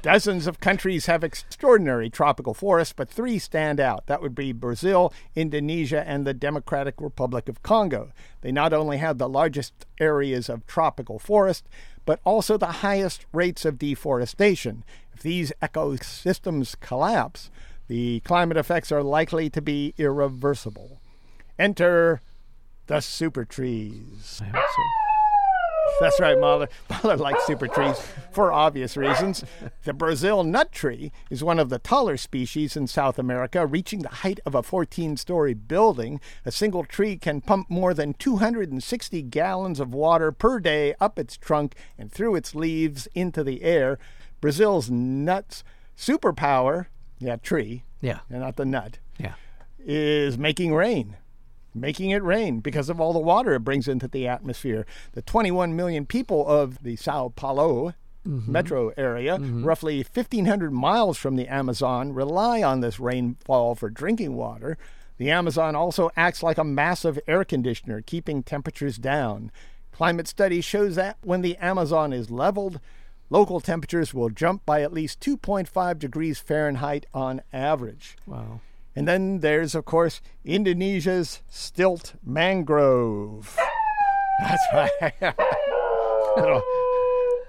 Dozens 0.00 0.46
of 0.46 0.60
countries 0.60 1.04
have 1.04 1.22
extraordinary 1.22 2.08
tropical 2.08 2.54
forests, 2.54 2.94
but 2.96 3.10
three 3.10 3.38
stand 3.38 3.78
out. 3.78 4.06
That 4.06 4.22
would 4.22 4.34
be 4.34 4.52
Brazil, 4.52 5.12
Indonesia, 5.36 6.02
and 6.08 6.26
the 6.26 6.34
Democratic 6.34 6.94
Republic 6.98 7.50
of 7.50 7.62
Congo. 7.62 8.10
They 8.40 8.52
not 8.52 8.72
only 8.72 8.96
have 8.96 9.18
the 9.18 9.28
largest 9.28 9.84
areas 10.00 10.48
of 10.48 10.66
tropical 10.66 11.18
forest, 11.18 11.68
but 12.06 12.20
also 12.24 12.56
the 12.56 12.66
highest 12.80 13.26
rates 13.34 13.66
of 13.66 13.78
deforestation. 13.78 14.82
If 15.12 15.20
these 15.20 15.52
ecosystems 15.62 16.74
collapse, 16.80 17.50
the 17.92 18.20
climate 18.20 18.56
effects 18.56 18.90
are 18.90 19.02
likely 19.02 19.50
to 19.50 19.60
be 19.60 19.92
irreversible. 19.98 21.02
Enter 21.58 22.22
the 22.86 23.00
super 23.00 23.44
trees. 23.44 24.40
That's 26.00 26.18
right, 26.18 26.40
Mahler. 26.40 26.70
Mahler 26.90 27.18
likes 27.18 27.44
super 27.44 27.68
trees 27.68 28.00
for 28.30 28.50
obvious 28.50 28.96
reasons. 28.96 29.44
The 29.84 29.92
Brazil 29.92 30.42
nut 30.42 30.72
tree 30.72 31.12
is 31.28 31.44
one 31.44 31.58
of 31.58 31.68
the 31.68 31.78
taller 31.78 32.16
species 32.16 32.78
in 32.78 32.86
South 32.86 33.18
America, 33.18 33.66
reaching 33.66 34.00
the 34.00 34.08
height 34.08 34.40
of 34.46 34.54
a 34.54 34.62
14 34.62 35.18
story 35.18 35.52
building. 35.52 36.18
A 36.46 36.50
single 36.50 36.84
tree 36.84 37.18
can 37.18 37.42
pump 37.42 37.68
more 37.68 37.92
than 37.92 38.14
260 38.14 39.20
gallons 39.24 39.78
of 39.78 39.92
water 39.92 40.32
per 40.32 40.60
day 40.60 40.94
up 40.98 41.18
its 41.18 41.36
trunk 41.36 41.74
and 41.98 42.10
through 42.10 42.36
its 42.36 42.54
leaves 42.54 43.06
into 43.14 43.44
the 43.44 43.62
air. 43.62 43.98
Brazil's 44.40 44.88
nuts 44.88 45.62
superpower, 45.94 46.86
yeah, 47.22 47.36
tree, 47.36 47.84
Yeah, 48.00 48.20
and 48.30 48.40
not 48.40 48.56
the 48.56 48.64
nut, 48.64 48.98
yeah. 49.18 49.34
is 49.78 50.38
making 50.38 50.74
rain. 50.74 51.16
Making 51.74 52.10
it 52.10 52.22
rain 52.22 52.60
because 52.60 52.90
of 52.90 53.00
all 53.00 53.14
the 53.14 53.18
water 53.18 53.54
it 53.54 53.60
brings 53.60 53.88
into 53.88 54.06
the 54.06 54.28
atmosphere. 54.28 54.84
The 55.12 55.22
21 55.22 55.74
million 55.74 56.04
people 56.04 56.46
of 56.46 56.82
the 56.82 56.96
Sao 56.96 57.32
Paulo 57.34 57.94
mm-hmm. 58.26 58.52
metro 58.52 58.92
area, 58.96 59.38
mm-hmm. 59.38 59.64
roughly 59.64 59.98
1,500 59.98 60.72
miles 60.72 61.18
from 61.18 61.36
the 61.36 61.48
Amazon, 61.48 62.12
rely 62.12 62.62
on 62.62 62.80
this 62.80 63.00
rainfall 63.00 63.74
for 63.74 63.90
drinking 63.90 64.34
water. 64.34 64.76
The 65.18 65.30
Amazon 65.30 65.76
also 65.76 66.10
acts 66.16 66.42
like 66.42 66.58
a 66.58 66.64
massive 66.64 67.18
air 67.26 67.44
conditioner, 67.44 68.00
keeping 68.00 68.42
temperatures 68.42 68.98
down. 68.98 69.50
Climate 69.92 70.26
study 70.26 70.60
shows 70.60 70.96
that 70.96 71.18
when 71.22 71.42
the 71.42 71.56
Amazon 71.58 72.12
is 72.12 72.30
leveled, 72.30 72.80
local 73.32 73.60
temperatures 73.60 74.12
will 74.12 74.28
jump 74.28 74.64
by 74.66 74.82
at 74.82 74.92
least 74.92 75.18
2.5 75.20 75.98
degrees 75.98 76.38
Fahrenheit 76.38 77.06
on 77.14 77.40
average. 77.50 78.16
Wow. 78.26 78.60
And 78.94 79.08
then 79.08 79.40
there's, 79.40 79.74
of 79.74 79.86
course, 79.86 80.20
Indonesia's 80.44 81.40
stilt 81.48 82.12
mangrove. 82.22 83.58
That's 84.42 84.62
right. 84.74 85.12
Little- 86.36 86.62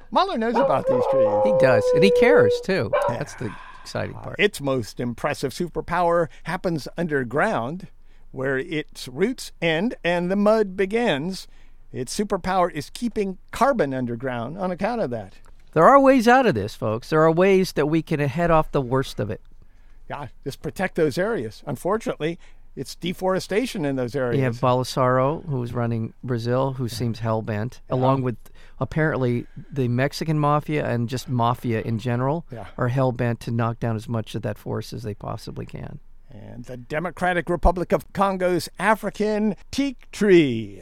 Mahler 0.09 0.37
knows 0.37 0.55
about 0.55 0.87
these 0.87 1.03
trees. 1.11 1.27
He 1.43 1.53
does, 1.59 1.83
and 1.95 2.03
he 2.03 2.11
cares 2.11 2.53
too. 2.63 2.89
That's 3.09 3.35
the 3.35 3.53
exciting 3.81 4.15
part. 4.15 4.37
Its 4.39 4.61
most 4.61 5.01
impressive 5.01 5.51
superpower 5.51 6.27
happens 6.43 6.87
underground, 6.97 7.87
where 8.31 8.57
its 8.57 9.09
roots 9.09 9.51
end 9.61 9.95
and 10.03 10.31
the 10.31 10.35
mud 10.37 10.77
begins. 10.77 11.47
Its 11.91 12.17
superpower 12.17 12.71
is 12.71 12.89
keeping 12.89 13.37
carbon 13.51 13.93
underground 13.93 14.57
on 14.57 14.71
account 14.71 15.01
of 15.01 15.09
that. 15.09 15.33
There 15.73 15.85
are 15.87 15.99
ways 15.99 16.27
out 16.27 16.45
of 16.45 16.55
this, 16.55 16.75
folks. 16.75 17.09
There 17.09 17.21
are 17.21 17.31
ways 17.31 17.73
that 17.73 17.87
we 17.87 18.01
can 18.01 18.19
head 18.19 18.51
off 18.51 18.71
the 18.71 18.81
worst 18.81 19.19
of 19.19 19.29
it. 19.31 19.41
Yeah, 20.09 20.27
just 20.43 20.61
protect 20.61 20.95
those 20.95 21.17
areas. 21.17 21.63
Unfortunately, 21.65 22.37
it's 22.75 22.95
deforestation 22.95 23.85
in 23.85 23.95
those 23.95 24.15
areas. 24.15 24.37
You 24.37 24.43
have 24.43 24.55
Bolsonaro, 24.59 25.45
who's 25.47 25.73
running 25.73 26.13
Brazil, 26.23 26.73
who 26.73 26.87
seems 26.89 27.19
hell 27.19 27.41
bent, 27.41 27.81
along 27.89 28.21
with 28.23 28.35
apparently 28.79 29.45
the 29.71 29.87
Mexican 29.87 30.37
mafia 30.39 30.85
and 30.87 31.07
just 31.07 31.29
mafia 31.29 31.81
in 31.81 31.99
general 31.99 32.45
Yeah. 32.51 32.65
are 32.77 32.89
hell 32.89 33.11
bent 33.11 33.39
to 33.41 33.51
knock 33.51 33.79
down 33.79 33.95
as 33.95 34.09
much 34.09 34.35
of 34.35 34.41
that 34.41 34.57
forest 34.57 34.91
as 34.93 35.03
they 35.03 35.13
possibly 35.13 35.65
can. 35.65 35.99
and 36.35 36.65
the 36.65 36.77
Democratic 36.77 37.47
Republic 37.47 37.91
of 37.91 38.11
Congo's 38.11 38.67
African 38.79 39.55
teak 39.69 40.09
tree. 40.11 40.81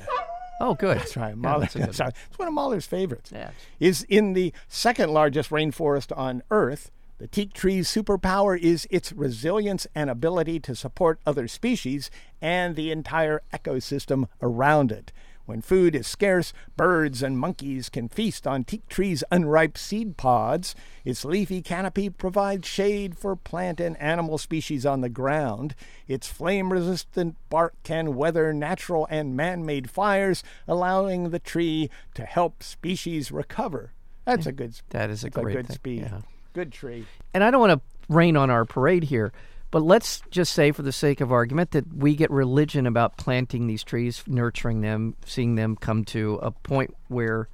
Oh, 0.62 0.76
good. 0.76 0.98
That's 0.98 1.18
right. 1.18 1.30
Yeah, 1.30 1.36
Mahler, 1.36 1.62
that's 1.62 1.74
good 1.74 1.84
that's 1.88 2.00
right. 2.00 2.14
It's 2.30 2.38
one 2.40 2.48
of 2.48 2.54
Mahler's 2.54 2.86
favorites. 2.86 3.32
Yeah. 3.34 3.52
Is 3.80 4.04
in 4.04 4.34
the 4.34 4.54
second 4.68 5.12
largest 5.12 5.50
rainforest 5.50 6.16
on 6.16 6.44
Earth. 6.52 6.92
The 7.18 7.28
teak 7.28 7.54
tree's 7.54 7.88
superpower 7.88 8.58
is 8.60 8.88
its 8.90 9.12
resilience 9.12 9.86
and 9.94 10.10
ability 10.10 10.60
to 10.62 10.76
support 10.76 11.20
other 11.26 11.48
species 11.48 12.10
and 12.42 12.76
the 12.76 12.92
entire 12.92 13.44
ecosystem 13.54 14.28
around 14.42 14.92
it. 14.92 15.12
When 15.46 15.62
food 15.62 15.96
is 15.96 16.08
scarce, 16.08 16.54
birds 16.78 17.22
and 17.24 17.38
monkeys 17.38 17.90
can 17.90 18.08
feast 18.10 18.46
on 18.48 18.64
teak 18.64 18.88
tree's 18.88 19.24
unripe 19.32 19.78
seed 19.78 20.18
pods. 20.18 20.76
Its 21.04 21.26
leafy 21.26 21.62
canopy 21.62 22.10
provides 22.10 22.68
shade 22.68 23.18
for 23.18 23.36
plant 23.36 23.80
and 23.80 23.98
animal 23.98 24.38
species 24.38 24.86
on 24.86 25.02
the 25.02 25.10
ground. 25.10 25.76
Its 26.08 26.28
flame 26.28 26.72
resistant 26.72 27.36
bark 27.50 27.74
can 27.84 28.16
weather 28.16 28.54
natural 28.54 29.08
and 29.10 29.36
man 29.36 29.66
made 29.66 29.90
fires, 29.90 30.44
allowing 30.68 31.30
the 31.32 31.40
tree 31.40 31.90
to 32.14 32.24
help 32.26 32.64
species 32.64 33.32
recover. 33.32 33.92
That's 34.26 34.46
a 34.46 34.52
good 34.52 34.80
That 34.90 35.10
is 35.10 35.24
a 35.24 35.28
that's 35.28 35.38
a 35.38 35.42
great 35.42 35.56
good 35.58 35.68
thing, 35.68 35.76
speed. 35.76 36.02
yeah. 36.04 36.22
Good 36.54 36.72
tree. 36.72 37.06
And 37.34 37.44
I 37.44 37.50
don't 37.52 37.62
want 37.62 37.82
to 37.82 38.14
rain 38.14 38.36
on 38.38 38.50
our 38.50 38.66
parade 38.66 39.04
here, 39.06 39.32
but 39.72 39.82
let's 39.82 40.22
just 40.30 40.54
say, 40.54 40.72
for 40.72 40.82
the 40.82 40.92
sake 40.92 41.22
of 41.22 41.32
argument, 41.32 41.72
that 41.72 41.94
we 41.94 42.16
get 42.16 42.30
religion 42.30 42.86
about 42.86 43.18
planting 43.18 43.68
these 43.68 43.84
trees, 43.84 44.24
nurturing 44.28 44.82
them, 44.82 45.16
seeing 45.26 45.56
them 45.56 45.76
come 45.78 46.04
to 46.06 46.36
a 46.44 46.52
point 46.52 46.96
where 47.08 47.48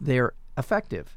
they're 0.00 0.32
effective. 0.56 1.16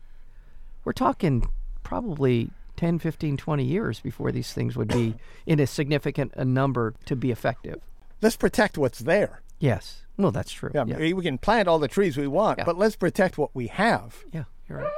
We're 0.83 0.93
talking 0.93 1.47
probably 1.83 2.49
10, 2.77 2.99
15, 2.99 3.38
20 3.38 3.63
years 3.63 3.99
before 3.99 4.31
these 4.31 4.51
things 4.53 4.75
would 4.75 4.88
be 4.88 5.15
in 5.45 5.59
a 5.59 5.67
significant 5.67 6.33
a 6.35 6.45
number 6.45 6.93
to 7.05 7.15
be 7.15 7.29
effective. 7.31 7.81
Let's 8.21 8.35
protect 8.38 8.77
what's 8.77 8.99
there. 8.99 9.41
Yes. 9.59 10.01
Well, 10.17 10.31
that's 10.31 10.51
true. 10.51 10.71
Yeah, 10.73 10.85
Yeah. 10.88 11.13
we- 11.13 11.23
can 11.23 11.38
plant 11.38 11.67
all 11.67 11.79
the 11.79 11.88
trees 11.88 12.17
we 12.17 12.27
want, 12.27 12.59
Yeah. 12.59 12.65
but 12.65 12.77
let's 12.77 12.95
protect 12.95 13.38
what 13.38 13.53
we 13.53 13.67
have. 13.67 14.23
Yeah, 14.33 14.45
you're 14.67 14.79
right. 14.79 14.91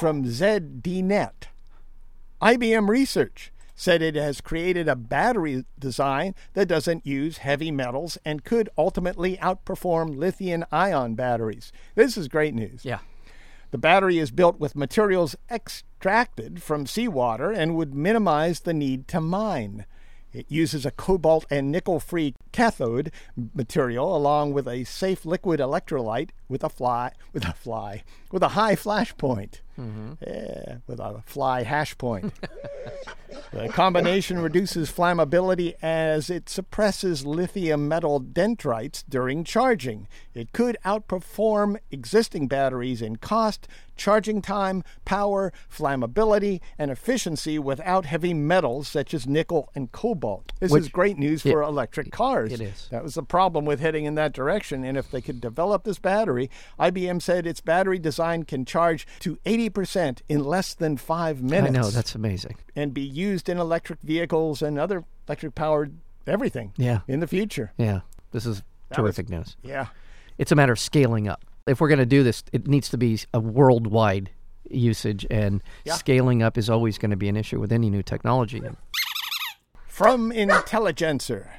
From 0.00 0.24
ZDNet. 0.24 1.48
IBM 2.40 2.88
Research 2.88 3.52
said 3.78 4.02
it 4.02 4.16
has 4.16 4.40
created 4.40 4.88
a 4.88 4.96
battery 4.96 5.64
design 5.78 6.34
that 6.54 6.66
doesn't 6.66 7.06
use 7.06 7.38
heavy 7.38 7.70
metals 7.70 8.18
and 8.24 8.42
could 8.42 8.68
ultimately 8.76 9.36
outperform 9.36 10.18
lithium 10.18 10.64
ion 10.72 11.14
batteries. 11.14 11.70
This 11.94 12.16
is 12.16 12.26
great 12.26 12.54
news. 12.54 12.84
Yeah. 12.84 12.98
The 13.70 13.78
battery 13.78 14.18
is 14.18 14.32
built 14.32 14.58
with 14.58 14.74
materials 14.74 15.36
extracted 15.48 16.60
from 16.60 16.86
seawater 16.86 17.52
and 17.52 17.76
would 17.76 17.94
minimize 17.94 18.60
the 18.60 18.74
need 18.74 19.06
to 19.08 19.20
mine. 19.20 19.86
It 20.32 20.46
uses 20.48 20.84
a 20.84 20.90
cobalt 20.90 21.46
and 21.48 21.70
nickel 21.70 22.00
free 22.00 22.34
cathode 22.50 23.12
material 23.54 24.16
along 24.16 24.54
with 24.54 24.66
a 24.66 24.82
safe 24.82 25.24
liquid 25.24 25.60
electrolyte 25.60 26.30
with 26.48 26.64
a 26.64 26.68
fly 26.68 27.12
with 27.32 27.44
a 27.46 27.52
fly 27.52 28.02
with 28.30 28.42
a 28.42 28.48
high 28.48 28.76
flash 28.76 29.16
point. 29.16 29.62
Mm-hmm. 29.78 30.12
Yeah, 30.26 30.78
with 30.88 30.98
a 30.98 31.22
fly 31.24 31.62
hash 31.62 31.96
point. 31.98 32.32
the 33.52 33.68
combination 33.68 34.40
reduces 34.40 34.90
flammability 34.90 35.74
as 35.82 36.30
it 36.30 36.48
suppresses 36.48 37.24
lithium 37.24 37.86
metal 37.88 38.18
dendrites 38.18 39.02
during 39.08 39.44
charging. 39.44 40.08
It 40.34 40.52
could 40.52 40.76
outperform 40.84 41.76
existing 41.90 42.48
batteries 42.48 43.00
in 43.02 43.16
cost, 43.16 43.68
charging 43.96 44.42
time, 44.42 44.82
power, 45.04 45.52
flammability, 45.72 46.60
and 46.78 46.90
efficiency 46.90 47.58
without 47.58 48.04
heavy 48.06 48.34
metals 48.34 48.88
such 48.88 49.14
as 49.14 49.26
nickel 49.26 49.68
and 49.74 49.90
cobalt. 49.92 50.52
This 50.60 50.70
Which- 50.72 50.82
is 50.84 50.88
great 50.88 51.18
news 51.18 51.44
it- 51.46 51.50
for 51.50 51.62
electric 51.62 52.10
cars. 52.10 52.52
it 52.52 52.60
is. 52.60 52.88
That 52.90 53.02
was 53.04 53.14
the 53.14 53.22
problem 53.22 53.64
with 53.64 53.80
heading 53.80 54.04
in 54.06 54.14
that 54.16 54.32
direction. 54.32 54.84
And 54.84 54.96
if 54.98 55.10
they 55.10 55.20
could 55.20 55.40
develop 55.40 55.84
this 55.84 55.98
battery, 55.98 56.37
IBM 56.78 57.20
said 57.20 57.46
its 57.46 57.60
battery 57.60 57.98
design 57.98 58.44
can 58.44 58.64
charge 58.64 59.06
to 59.20 59.36
80% 59.44 60.20
in 60.28 60.44
less 60.44 60.74
than 60.74 60.96
five 60.96 61.42
minutes 61.42 61.76
I 61.76 61.80
know 61.80 61.90
that's 61.90 62.14
amazing. 62.14 62.56
and 62.76 62.94
be 62.94 63.02
used 63.02 63.48
in 63.48 63.58
electric 63.58 64.00
vehicles 64.02 64.62
and 64.62 64.78
other 64.78 65.04
electric 65.26 65.54
powered 65.54 65.94
everything 66.26 66.72
Yeah. 66.76 67.00
in 67.08 67.20
the 67.20 67.26
future. 67.26 67.72
Yeah. 67.78 68.00
This 68.32 68.46
is 68.46 68.62
That 68.90 69.00
was- 69.02 69.14
terrific 69.16 69.28
news. 69.30 69.56
Yeah. 69.62 69.86
It's 70.38 70.52
a 70.52 70.54
matter 70.54 70.72
of 70.72 70.78
scaling 70.78 71.26
up. 71.28 71.44
If 71.66 71.80
we're 71.80 71.88
going 71.88 71.98
to 71.98 72.06
do 72.06 72.22
this, 72.22 72.42
it 72.52 72.66
needs 72.68 72.88
to 72.90 72.98
be 72.98 73.18
a 73.34 73.40
worldwide 73.40 74.30
usage, 74.70 75.26
and 75.30 75.62
Yeah. 75.84 75.94
scaling 75.94 76.42
up 76.42 76.56
is 76.58 76.68
always 76.70 76.98
going 76.98 77.10
to 77.10 77.16
be 77.16 77.28
an 77.28 77.36
issue 77.36 77.58
with 77.58 77.72
any 77.72 77.88
new 77.90 78.02
technology. 78.02 78.62
From 79.86 80.30
Intelligencer. 80.30 81.50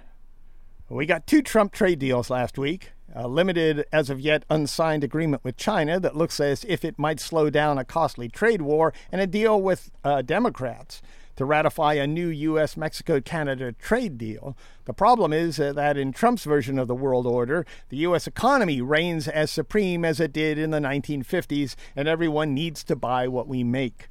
We 0.89 1.05
got 1.05 1.27
two 1.27 1.41
Trump 1.41 1.71
trade 1.73 1.99
deals 1.99 2.29
last 2.29 2.57
week. 2.57 2.91
A 3.15 3.27
limited, 3.27 3.85
as 3.91 4.09
of 4.09 4.19
yet 4.19 4.45
unsigned 4.49 5.03
agreement 5.03 5.43
with 5.43 5.57
China 5.57 5.99
that 5.99 6.15
looks 6.15 6.39
as 6.39 6.63
if 6.65 6.85
it 6.85 6.99
might 6.99 7.19
slow 7.19 7.49
down 7.49 7.77
a 7.77 7.85
costly 7.85 8.29
trade 8.29 8.61
war, 8.61 8.93
and 9.11 9.19
a 9.19 9.27
deal 9.27 9.61
with 9.61 9.91
uh, 10.03 10.21
Democrats 10.21 11.01
to 11.39 11.45
ratify 11.45 11.93
a 11.93 12.05
new 12.05 12.27
U.S. 12.27 12.75
Mexico 12.75 13.21
Canada 13.21 13.71
trade 13.71 14.17
deal. 14.17 14.57
The 14.83 14.93
problem 14.93 15.31
is 15.31 15.57
uh, 15.57 15.71
that 15.71 15.95
in 15.95 16.11
Trump's 16.11 16.43
version 16.43 16.77
of 16.77 16.89
the 16.89 16.95
world 16.95 17.25
order, 17.25 17.65
the 17.87 17.95
U.S. 17.97 18.27
economy 18.27 18.81
reigns 18.81 19.25
as 19.25 19.49
supreme 19.49 20.03
as 20.03 20.19
it 20.19 20.33
did 20.33 20.57
in 20.57 20.71
the 20.71 20.79
1950s, 20.79 21.75
and 21.95 22.09
everyone 22.09 22.53
needs 22.53 22.83
to 22.83 22.95
buy 22.95 23.29
what 23.29 23.47
we 23.47 23.63
make. 23.63 24.09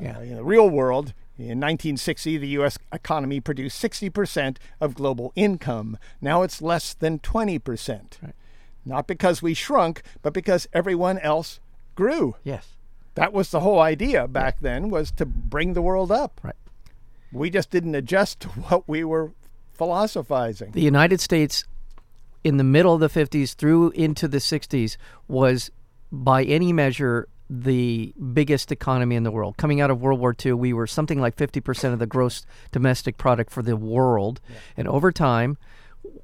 Yeah. 0.00 0.16
Uh, 0.16 0.20
in 0.22 0.36
the 0.36 0.44
real 0.44 0.70
world, 0.70 1.12
in 1.42 1.60
1960, 1.60 2.38
the 2.38 2.48
U.S. 2.48 2.78
economy 2.92 3.40
produced 3.40 3.82
60% 3.82 4.56
of 4.80 4.94
global 4.94 5.32
income. 5.34 5.98
Now 6.20 6.42
it's 6.42 6.62
less 6.62 6.94
than 6.94 7.18
20%. 7.18 8.22
Right. 8.22 8.34
Not 8.84 9.06
because 9.06 9.42
we 9.42 9.54
shrunk, 9.54 10.02
but 10.22 10.32
because 10.32 10.68
everyone 10.72 11.18
else 11.18 11.60
grew. 11.94 12.36
Yes. 12.44 12.76
That 13.14 13.32
was 13.32 13.50
the 13.50 13.60
whole 13.60 13.80
idea 13.80 14.26
back 14.26 14.60
then, 14.60 14.88
was 14.88 15.10
to 15.12 15.26
bring 15.26 15.74
the 15.74 15.82
world 15.82 16.10
up. 16.10 16.40
Right. 16.42 16.56
We 17.32 17.50
just 17.50 17.70
didn't 17.70 17.94
adjust 17.94 18.40
to 18.40 18.48
what 18.48 18.88
we 18.88 19.04
were 19.04 19.32
philosophizing. 19.72 20.72
The 20.72 20.80
United 20.80 21.20
States, 21.20 21.64
in 22.44 22.56
the 22.56 22.64
middle 22.64 22.94
of 22.94 23.00
the 23.00 23.08
50s 23.08 23.54
through 23.54 23.90
into 23.90 24.28
the 24.28 24.38
60s, 24.38 24.96
was 25.28 25.70
by 26.10 26.44
any 26.44 26.72
measure 26.72 27.28
the 27.54 28.14
biggest 28.32 28.72
economy 28.72 29.14
in 29.14 29.24
the 29.24 29.30
world. 29.30 29.58
Coming 29.58 29.82
out 29.82 29.90
of 29.90 30.00
World 30.00 30.20
War 30.20 30.34
II, 30.44 30.54
we 30.54 30.72
were 30.72 30.86
something 30.86 31.20
like 31.20 31.36
50% 31.36 31.92
of 31.92 31.98
the 31.98 32.06
gross 32.06 32.46
domestic 32.70 33.18
product 33.18 33.50
for 33.50 33.62
the 33.62 33.76
world. 33.76 34.40
And 34.74 34.88
over 34.88 35.12
time, 35.12 35.58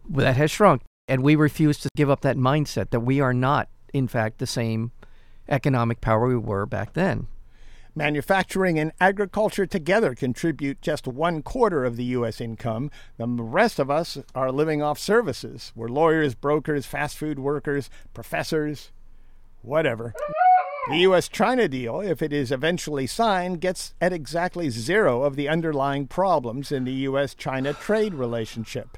that 0.09 0.37
has 0.37 0.51
shrunk. 0.51 0.83
And 1.07 1.23
we 1.23 1.37
refuse 1.37 1.79
to 1.81 1.91
give 1.95 2.09
up 2.09 2.23
that 2.23 2.39
mindset 2.39 2.91
that 2.91 3.01
we 3.01 3.21
are 3.21 3.35
not, 3.35 3.69
in 3.93 4.09
fact, 4.09 4.39
the 4.39 4.47
same 4.47 4.91
economic 5.51 6.01
power 6.01 6.27
we 6.27 6.37
were 6.37 6.65
back 6.65 6.95
then. 6.95 7.27
Manufacturing 7.95 8.79
and 8.79 8.93
agriculture 8.99 9.67
together 9.67 10.15
contribute 10.15 10.81
just 10.81 11.07
one 11.07 11.43
quarter 11.43 11.85
of 11.85 11.97
the 11.97 12.05
U.S. 12.05 12.41
income. 12.41 12.91
The 13.19 13.27
rest 13.27 13.79
of 13.79 13.91
us 13.91 14.17
are 14.35 14.51
living 14.51 14.81
off 14.81 14.99
services. 14.99 15.73
We're 15.75 15.89
lawyers, 15.89 16.35
brokers, 16.35 16.87
fast 16.87 17.19
food 17.19 17.39
workers, 17.39 17.91
professors, 18.15 18.93
whatever. 19.61 20.15
The 20.89 21.01
U.S. 21.01 21.29
China 21.29 21.69
deal, 21.69 22.01
if 22.01 22.23
it 22.23 22.33
is 22.33 22.51
eventually 22.51 23.07
signed, 23.07 23.61
gets 23.61 23.93
at 24.01 24.15
exactly 24.15 24.71
zero 24.71 25.23
of 25.23 25.37
the 25.37 25.47
underlying 25.47 26.07
problems 26.07 26.73
in 26.73 26.85
the 26.85 26.93
U.S. 26.93 27.35
China 27.35 27.75
trade 27.75 28.15
relationship. 28.15 28.97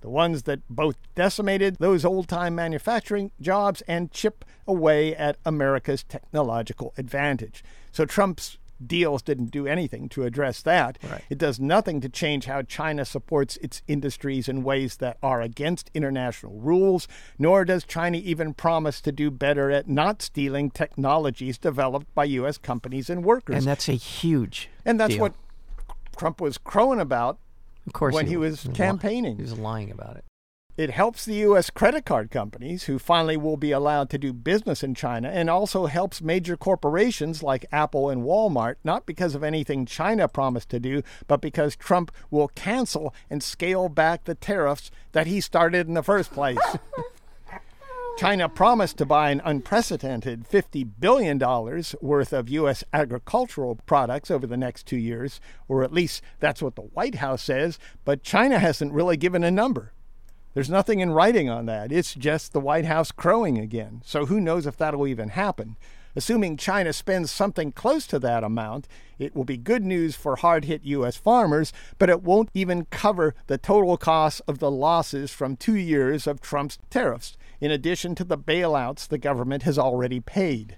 The 0.00 0.10
ones 0.10 0.42
that 0.42 0.60
both 0.68 0.96
decimated 1.14 1.76
those 1.76 2.04
old 2.04 2.26
time 2.26 2.56
manufacturing 2.56 3.30
jobs 3.40 3.82
and 3.82 4.10
chip 4.10 4.44
away 4.66 5.14
at 5.14 5.36
America's 5.44 6.02
technological 6.02 6.92
advantage. 6.98 7.62
So 7.92 8.04
Trump's 8.04 8.57
deals 8.84 9.22
didn't 9.22 9.50
do 9.50 9.66
anything 9.66 10.08
to 10.10 10.24
address 10.24 10.62
that. 10.62 10.98
Right. 11.10 11.22
It 11.30 11.38
does 11.38 11.58
nothing 11.58 12.00
to 12.00 12.08
change 12.08 12.46
how 12.46 12.62
China 12.62 13.04
supports 13.04 13.56
its 13.58 13.82
industries 13.88 14.48
in 14.48 14.62
ways 14.62 14.96
that 14.96 15.18
are 15.22 15.40
against 15.40 15.90
international 15.94 16.54
rules, 16.60 17.08
nor 17.38 17.64
does 17.64 17.84
China 17.84 18.18
even 18.18 18.54
promise 18.54 19.00
to 19.02 19.12
do 19.12 19.30
better 19.30 19.70
at 19.70 19.88
not 19.88 20.22
stealing 20.22 20.70
technologies 20.70 21.58
developed 21.58 22.12
by 22.14 22.24
U.S. 22.24 22.58
companies 22.58 23.10
and 23.10 23.24
workers. 23.24 23.56
And 23.56 23.66
that's 23.66 23.88
a 23.88 23.92
huge 23.92 24.68
And 24.84 24.98
that's 25.00 25.14
deal. 25.14 25.20
what 25.22 25.34
Trump 26.16 26.40
was 26.40 26.58
crowing 26.58 27.00
about 27.00 27.38
of 27.86 27.92
course 27.92 28.14
when 28.14 28.26
he 28.26 28.36
was 28.36 28.66
li- 28.66 28.74
campaigning. 28.74 29.36
He 29.36 29.42
was 29.42 29.58
lying 29.58 29.90
about 29.90 30.16
it. 30.16 30.24
It 30.78 30.90
helps 30.90 31.24
the 31.24 31.34
U.S. 31.34 31.70
credit 31.70 32.04
card 32.04 32.30
companies, 32.30 32.84
who 32.84 33.00
finally 33.00 33.36
will 33.36 33.56
be 33.56 33.72
allowed 33.72 34.10
to 34.10 34.16
do 34.18 34.32
business 34.32 34.84
in 34.84 34.94
China, 34.94 35.28
and 35.28 35.50
also 35.50 35.86
helps 35.86 36.22
major 36.22 36.56
corporations 36.56 37.42
like 37.42 37.66
Apple 37.72 38.08
and 38.08 38.22
Walmart, 38.22 38.76
not 38.84 39.04
because 39.04 39.34
of 39.34 39.42
anything 39.42 39.86
China 39.86 40.28
promised 40.28 40.68
to 40.68 40.78
do, 40.78 41.02
but 41.26 41.40
because 41.40 41.74
Trump 41.74 42.12
will 42.30 42.46
cancel 42.46 43.12
and 43.28 43.42
scale 43.42 43.88
back 43.88 44.22
the 44.22 44.36
tariffs 44.36 44.92
that 45.10 45.26
he 45.26 45.40
started 45.40 45.88
in 45.88 45.94
the 45.94 46.02
first 46.04 46.30
place. 46.30 46.60
China 48.16 48.48
promised 48.48 48.98
to 48.98 49.04
buy 49.04 49.30
an 49.30 49.42
unprecedented 49.44 50.48
$50 50.48 50.88
billion 51.00 51.40
worth 52.00 52.32
of 52.32 52.48
U.S. 52.50 52.84
agricultural 52.92 53.80
products 53.84 54.30
over 54.30 54.46
the 54.46 54.56
next 54.56 54.86
two 54.86 54.96
years, 54.96 55.40
or 55.66 55.82
at 55.82 55.92
least 55.92 56.22
that's 56.38 56.62
what 56.62 56.76
the 56.76 56.82
White 56.82 57.16
House 57.16 57.42
says, 57.42 57.80
but 58.04 58.22
China 58.22 58.60
hasn't 58.60 58.92
really 58.92 59.16
given 59.16 59.42
a 59.42 59.50
number. 59.50 59.92
There's 60.58 60.68
nothing 60.68 60.98
in 60.98 61.12
writing 61.12 61.48
on 61.48 61.66
that. 61.66 61.92
It's 61.92 62.16
just 62.16 62.52
the 62.52 62.58
White 62.58 62.84
House 62.84 63.12
crowing 63.12 63.58
again. 63.58 64.02
So 64.04 64.26
who 64.26 64.40
knows 64.40 64.66
if 64.66 64.76
that'll 64.76 65.06
even 65.06 65.28
happen. 65.28 65.76
Assuming 66.16 66.56
China 66.56 66.92
spends 66.92 67.30
something 67.30 67.70
close 67.70 68.08
to 68.08 68.18
that 68.18 68.42
amount, 68.42 68.88
it 69.20 69.36
will 69.36 69.44
be 69.44 69.56
good 69.56 69.84
news 69.84 70.16
for 70.16 70.34
hard 70.34 70.64
hit 70.64 70.82
U.S. 70.82 71.14
farmers, 71.14 71.72
but 71.96 72.10
it 72.10 72.24
won't 72.24 72.50
even 72.54 72.86
cover 72.86 73.36
the 73.46 73.56
total 73.56 73.96
cost 73.96 74.42
of 74.48 74.58
the 74.58 74.68
losses 74.68 75.30
from 75.30 75.56
two 75.56 75.76
years 75.76 76.26
of 76.26 76.40
Trump's 76.40 76.78
tariffs, 76.90 77.36
in 77.60 77.70
addition 77.70 78.16
to 78.16 78.24
the 78.24 78.36
bailouts 78.36 79.06
the 79.06 79.16
government 79.16 79.62
has 79.62 79.78
already 79.78 80.18
paid. 80.18 80.76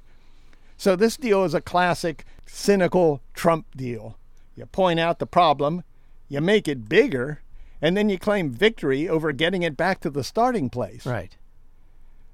So 0.76 0.94
this 0.94 1.16
deal 1.16 1.42
is 1.42 1.54
a 1.54 1.62
classic 1.62 2.26
cynical 2.44 3.22
Trump 3.32 3.64
deal. 3.74 4.18
You 4.54 4.66
point 4.66 5.00
out 5.00 5.20
the 5.20 5.26
problem, 5.26 5.84
you 6.28 6.42
make 6.42 6.68
it 6.68 6.86
bigger, 6.86 7.40
and 7.82 7.96
then 7.96 8.08
you 8.08 8.18
claim 8.18 8.50
victory 8.50 9.08
over 9.08 9.32
getting 9.32 9.62
it 9.62 9.76
back 9.76 10.00
to 10.00 10.10
the 10.10 10.24
starting 10.24 10.68
place, 10.70 11.06
Right. 11.06 11.36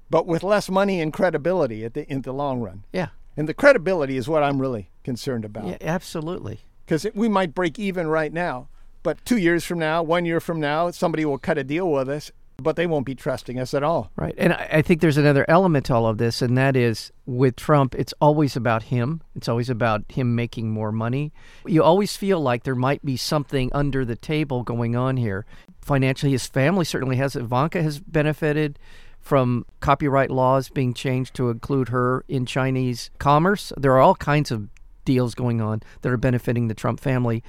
but 0.09 0.25
with 0.27 0.43
less 0.43 0.69
money 0.69 1.01
and 1.01 1.11
credibility 1.13 1.83
at 1.85 1.93
the, 1.93 2.09
in 2.11 2.21
the 2.21 2.33
long 2.33 2.61
run. 2.61 2.83
Yeah. 2.91 3.09
And 3.35 3.47
the 3.47 3.53
credibility 3.53 4.17
is 4.17 4.27
what 4.27 4.43
I'm 4.43 4.59
really 4.59 4.89
concerned 5.03 5.45
about. 5.45 5.67
Yeah, 5.67 5.77
absolutely. 5.81 6.61
Because 6.85 7.05
we 7.13 7.27
might 7.29 7.53
break 7.53 7.77
even 7.77 8.07
right 8.07 8.33
now, 8.33 8.67
but 9.03 9.23
two 9.25 9.37
years 9.37 9.63
from 9.63 9.79
now, 9.79 10.01
one 10.01 10.25
year 10.25 10.39
from 10.39 10.59
now, 10.59 10.89
somebody 10.91 11.23
will 11.25 11.37
cut 11.37 11.57
a 11.57 11.63
deal 11.63 11.89
with 11.91 12.09
us, 12.09 12.31
but 12.61 12.75
they 12.75 12.87
won't 12.87 13.05
be 13.05 13.15
trusting 13.15 13.59
us 13.59 13.73
at 13.73 13.83
all. 13.83 14.11
Right. 14.15 14.33
And 14.37 14.53
I, 14.53 14.81
think 14.81 15.01
there's 15.01 15.17
another 15.17 15.45
element 15.47 15.85
to 15.87 15.95
all 15.95 16.07
of 16.07 16.17
this, 16.17 16.41
and 16.41 16.57
that 16.57 16.75
is 16.75 17.11
with 17.25 17.55
Trump, 17.55 17.95
it's 17.95 18.13
always 18.19 18.55
about 18.55 18.83
him. 18.83 19.21
It's 19.35 19.47
always 19.47 19.69
about 19.69 20.03
him 20.09 20.35
making 20.35 20.71
more 20.71 20.91
money. 20.91 21.31
You 21.65 21.83
always 21.83 22.17
feel 22.17 22.41
like 22.41 22.63
there 22.63 22.75
might 22.75 23.05
be 23.05 23.15
something 23.15 23.69
under 23.73 24.03
the 24.03 24.15
table 24.15 24.63
going 24.63 24.95
on 24.95 25.17
here. 25.17 25.45
Financially, 25.81 26.31
his 26.31 26.47
family 26.47 26.85
certainly 26.85 27.17
has. 27.17 27.35
Ivanka 27.35 27.81
has 27.83 27.99
benefited 27.99 28.79
from 29.21 29.65
copyright 29.79 30.31
laws 30.31 30.69
being 30.69 30.93
changed 30.93 31.35
to 31.35 31.49
include 31.49 31.89
her 31.89 32.23
in 32.27 32.45
Chinese 32.45 33.11
commerce. 33.19 33.71
There 33.77 33.91
are 33.91 33.99
all 33.99 34.15
kinds 34.15 34.51
of 34.51 34.69
deals 35.05 35.35
going 35.35 35.61
on 35.61 35.83
that 36.01 36.11
are 36.11 36.17
benefiting 36.17 36.67
the 36.67 36.73
Trump 36.73 36.99
family. 36.99 37.43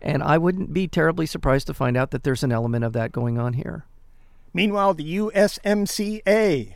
And 0.00 0.22
I 0.22 0.38
wouldn't 0.38 0.72
be 0.72 0.86
terribly 0.86 1.26
surprised 1.26 1.66
to 1.66 1.74
find 1.74 1.96
out 1.96 2.10
that 2.12 2.24
there's 2.24 2.42
an 2.42 2.52
element 2.52 2.84
of 2.84 2.92
that 2.94 3.12
going 3.12 3.38
on 3.38 3.54
here. 3.54 3.84
Meanwhile, 4.54 4.94
the 4.94 5.16
USMCA 5.18 6.74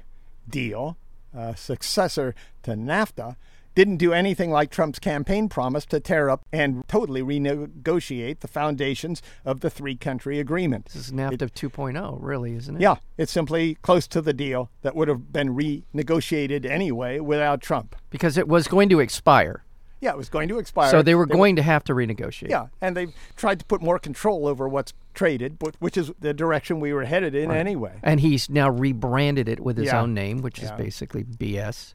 deal, 0.48 0.98
a 1.32 1.56
successor 1.56 2.34
to 2.64 2.72
NAFTA, 2.72 3.36
didn't 3.76 3.98
do 3.98 4.12
anything 4.12 4.50
like 4.50 4.72
Trump's 4.72 4.98
campaign 4.98 5.48
promise 5.48 5.86
to 5.86 6.00
tear 6.00 6.28
up 6.28 6.44
and 6.52 6.82
totally 6.88 7.22
renegotiate 7.22 8.40
the 8.40 8.48
foundations 8.48 9.22
of 9.44 9.60
the 9.60 9.70
three 9.70 9.94
country 9.94 10.40
agreement. 10.40 10.86
This 10.86 10.96
is 10.96 11.12
NAFTA 11.12 11.42
it, 11.42 11.54
2.0, 11.54 12.18
really, 12.20 12.56
isn't 12.56 12.74
it? 12.74 12.80
Yeah, 12.80 12.96
it's 13.16 13.30
simply 13.30 13.76
close 13.76 14.08
to 14.08 14.20
the 14.20 14.32
deal 14.32 14.68
that 14.82 14.96
would 14.96 15.06
have 15.06 15.32
been 15.32 15.54
renegotiated 15.54 16.66
anyway 16.66 17.20
without 17.20 17.60
Trump. 17.60 17.94
Because 18.10 18.36
it 18.36 18.48
was 18.48 18.66
going 18.66 18.88
to 18.88 18.98
expire. 18.98 19.62
Yeah, 20.00 20.10
it 20.10 20.16
was 20.16 20.28
going 20.28 20.48
to 20.48 20.58
expire. 20.58 20.90
So 20.90 21.02
they 21.02 21.14
were 21.14 21.26
they 21.26 21.34
going 21.34 21.54
were, 21.54 21.56
to 21.56 21.62
have 21.62 21.84
to 21.84 21.94
renegotiate. 21.94 22.50
Yeah, 22.50 22.68
and 22.80 22.96
they 22.96 23.08
tried 23.36 23.58
to 23.60 23.64
put 23.64 23.82
more 23.82 23.98
control 23.98 24.46
over 24.46 24.68
what's 24.68 24.92
traded, 25.14 25.58
but, 25.58 25.74
which 25.80 25.96
is 25.96 26.12
the 26.20 26.32
direction 26.32 26.78
we 26.78 26.92
were 26.92 27.04
headed 27.04 27.34
in 27.34 27.48
right. 27.48 27.58
anyway. 27.58 27.98
And 28.02 28.20
he's 28.20 28.48
now 28.48 28.70
rebranded 28.70 29.48
it 29.48 29.60
with 29.60 29.76
his 29.76 29.86
yeah. 29.86 30.00
own 30.00 30.14
name, 30.14 30.38
which 30.38 30.60
yeah. 30.60 30.66
is 30.66 30.70
basically 30.72 31.24
BS. 31.24 31.94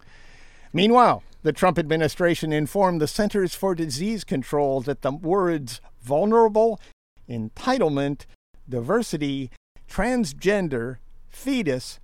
Meanwhile, 0.74 1.24
the 1.44 1.54
Trump 1.54 1.80
administration 1.80 2.52
informed 2.52 3.00
the 3.00 3.08
Centers 3.08 3.56
for 3.56 3.76
Disease 3.76 4.24
Control 4.24 4.82
that 4.82 5.02
the 5.02 5.12
words 5.12 5.80
vulnerable, 6.02 6.82
entitlement, 7.30 8.26
diversity, 8.68 9.52
transgender, 9.90 10.98
fetus, 11.30 12.00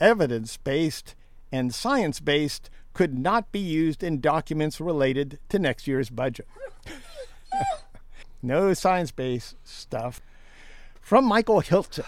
evidence 0.00 0.56
based, 0.56 1.14
and 1.52 1.74
science 1.74 2.20
based 2.20 2.70
could 3.00 3.18
not 3.18 3.50
be 3.50 3.58
used 3.58 4.02
in 4.02 4.20
documents 4.20 4.78
related 4.78 5.38
to 5.48 5.58
next 5.58 5.88
year's 5.88 6.10
budget. 6.10 6.46
no 8.42 8.74
science 8.74 9.10
based 9.10 9.56
stuff. 9.64 10.20
From 11.00 11.24
Michael 11.24 11.62
Hiltzik 11.62 12.04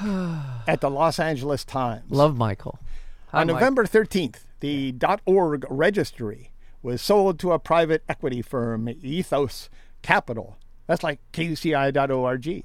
at 0.69 0.83
the 0.83 0.91
Los 0.91 1.19
Angeles 1.19 1.65
Times. 1.65 2.05
Love 2.11 2.37
Michael. 2.37 2.79
Hi, 3.29 3.41
On 3.41 3.47
November 3.47 3.87
13th, 3.87 4.41
the 4.61 4.95
.org 5.25 5.65
registry 5.71 6.51
was 6.83 7.01
sold 7.01 7.39
to 7.39 7.53
a 7.53 7.59
private 7.59 8.05
equity 8.07 8.43
firm, 8.43 8.87
Ethos 8.87 9.71
Capital. 10.03 10.59
That's 10.87 11.03
like 11.03 11.21
KUCI.org. 11.33 12.47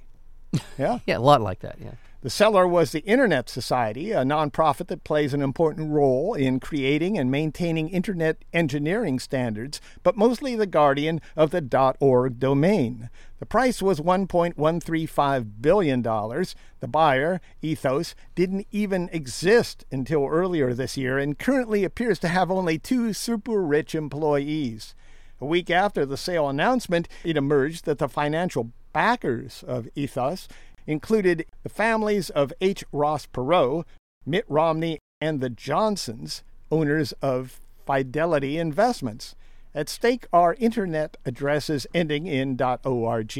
Yeah? 0.77 0.99
yeah, 1.05 1.17
a 1.17 1.19
lot 1.19 1.39
like 1.39 1.59
that, 1.59 1.77
yeah. 1.81 1.91
The 2.27 2.31
seller 2.31 2.67
was 2.67 2.91
the 2.91 3.05
Internet 3.05 3.47
Society, 3.47 4.11
a 4.11 4.25
nonprofit 4.25 4.87
that 4.87 5.05
plays 5.05 5.33
an 5.33 5.41
important 5.41 5.91
role 5.91 6.33
in 6.33 6.59
creating 6.59 7.17
and 7.17 7.31
maintaining 7.31 7.87
Internet 7.87 8.43
engineering 8.51 9.17
standards, 9.17 9.79
but 10.03 10.17
mostly 10.17 10.53
the 10.53 10.65
guardian 10.65 11.21
of 11.37 11.51
the 11.51 11.95
.org 12.01 12.37
domain. 12.37 13.09
The 13.39 13.45
price 13.45 13.81
was 13.81 14.01
$1.135 14.01 15.61
billion. 15.61 16.01
The 16.01 16.87
buyer, 16.89 17.39
Ethos, 17.61 18.13
didn't 18.35 18.67
even 18.71 19.07
exist 19.13 19.85
until 19.89 20.25
earlier 20.25 20.73
this 20.73 20.97
year 20.97 21.17
and 21.17 21.39
currently 21.39 21.85
appears 21.85 22.19
to 22.19 22.27
have 22.27 22.51
only 22.51 22.77
two 22.77 23.13
super 23.13 23.63
rich 23.63 23.95
employees. 23.95 24.95
A 25.39 25.45
week 25.45 25.69
after 25.69 26.05
the 26.05 26.17
sale 26.17 26.49
announcement, 26.49 27.07
it 27.23 27.37
emerged 27.37 27.85
that 27.85 27.99
the 27.99 28.09
financial 28.09 28.73
backers 28.91 29.63
of 29.67 29.87
Ethos 29.95 30.47
included 30.87 31.45
the 31.61 31.69
families 31.69 32.29
of 32.31 32.53
H. 32.61 32.83
Ross 32.91 33.27
Perot, 33.27 33.85
Mitt 34.25 34.45
Romney, 34.47 34.99
and 35.21 35.41
the 35.41 35.49
Johnsons, 35.49 36.43
owners 36.71 37.11
of 37.21 37.59
Fidelity 37.85 38.57
Investments. 38.57 39.35
At 39.75 39.89
stake 39.89 40.25
are 40.33 40.55
internet 40.59 41.17
addresses 41.25 41.85
ending 41.93 42.25
in 42.25 42.59
.org, 42.83 43.37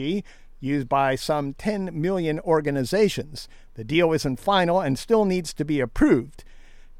used 0.60 0.90
by 0.90 1.16
some 1.16 1.54
10 1.54 2.00
million 2.00 2.40
organizations. 2.42 3.48
The 3.76 3.84
deal 3.84 4.14
isn't 4.14 4.40
final 4.40 4.80
and 4.80 5.00
still 5.00 5.26
needs 5.26 5.54
to 5.56 5.66
be 5.66 5.80
approved. 5.80 6.44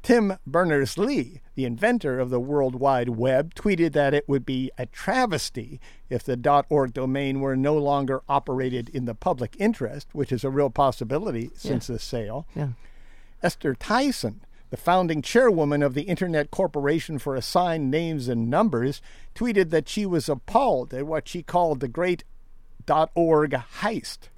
Tim 0.02 0.38
Berners 0.46 0.96
Lee, 0.96 1.40
the 1.54 1.64
inventor 1.64 2.18
of 2.18 2.30
the 2.30 2.40
World 2.40 2.76
Wide 2.76 3.10
Web, 3.10 3.54
tweeted 3.54 3.92
that 3.92 4.14
it 4.14 4.28
would 4.28 4.46
be 4.46 4.70
a 4.78 4.86
travesty 4.86 5.80
if 6.08 6.22
the 6.22 6.64
.org 6.68 6.94
domain 6.94 7.40
were 7.40 7.56
no 7.56 7.76
longer 7.76 8.22
operated 8.28 8.88
in 8.88 9.04
the 9.04 9.14
public 9.14 9.56
interest, 9.58 10.08
which 10.12 10.32
is 10.32 10.44
a 10.44 10.50
real 10.50 10.70
possibility 10.70 11.50
since 11.54 11.88
yeah. 11.88 11.94
the 11.94 11.98
sale. 11.98 12.46
Yeah. 12.54 12.68
Esther 13.42 13.76
Dyson, 13.78 14.40
the 14.70 14.76
founding 14.76 15.22
chairwoman 15.22 15.82
of 15.82 15.94
the 15.94 16.02
Internet 16.02 16.50
Corporation 16.50 17.18
for 17.18 17.34
Assigned 17.34 17.90
Names 17.90 18.28
and 18.28 18.48
Numbers, 18.48 19.00
tweeted 19.34 19.70
that 19.70 19.88
she 19.88 20.06
was 20.06 20.28
appalled 20.28 20.94
at 20.94 21.06
what 21.06 21.28
she 21.28 21.42
called 21.42 21.80
the 21.80 21.88
great 21.88 22.24
.org 23.14 23.52
heist. 23.80 24.28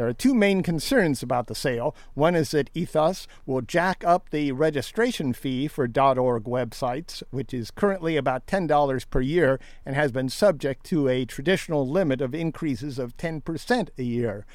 There 0.00 0.08
are 0.08 0.14
two 0.14 0.32
main 0.32 0.62
concerns 0.62 1.22
about 1.22 1.46
the 1.46 1.54
sale. 1.54 1.94
One 2.14 2.34
is 2.34 2.52
that 2.52 2.70
Ethos 2.72 3.28
will 3.44 3.60
jack 3.60 4.02
up 4.02 4.30
the 4.30 4.50
registration 4.52 5.34
fee 5.34 5.68
for 5.68 5.84
.org 5.84 6.44
websites, 6.44 7.22
which 7.28 7.52
is 7.52 7.70
currently 7.70 8.16
about 8.16 8.46
$10 8.46 9.10
per 9.10 9.20
year 9.20 9.60
and 9.84 9.94
has 9.94 10.10
been 10.10 10.30
subject 10.30 10.86
to 10.86 11.06
a 11.06 11.26
traditional 11.26 11.86
limit 11.86 12.22
of 12.22 12.34
increases 12.34 12.98
of 12.98 13.14
10% 13.18 13.90
a 13.98 14.02
year. 14.02 14.46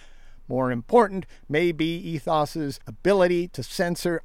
More 0.48 0.72
important 0.72 1.28
may 1.48 1.72
be 1.72 1.96
Ethos's 1.96 2.80
ability 2.88 3.48
to 3.50 3.62
censor 3.62 4.24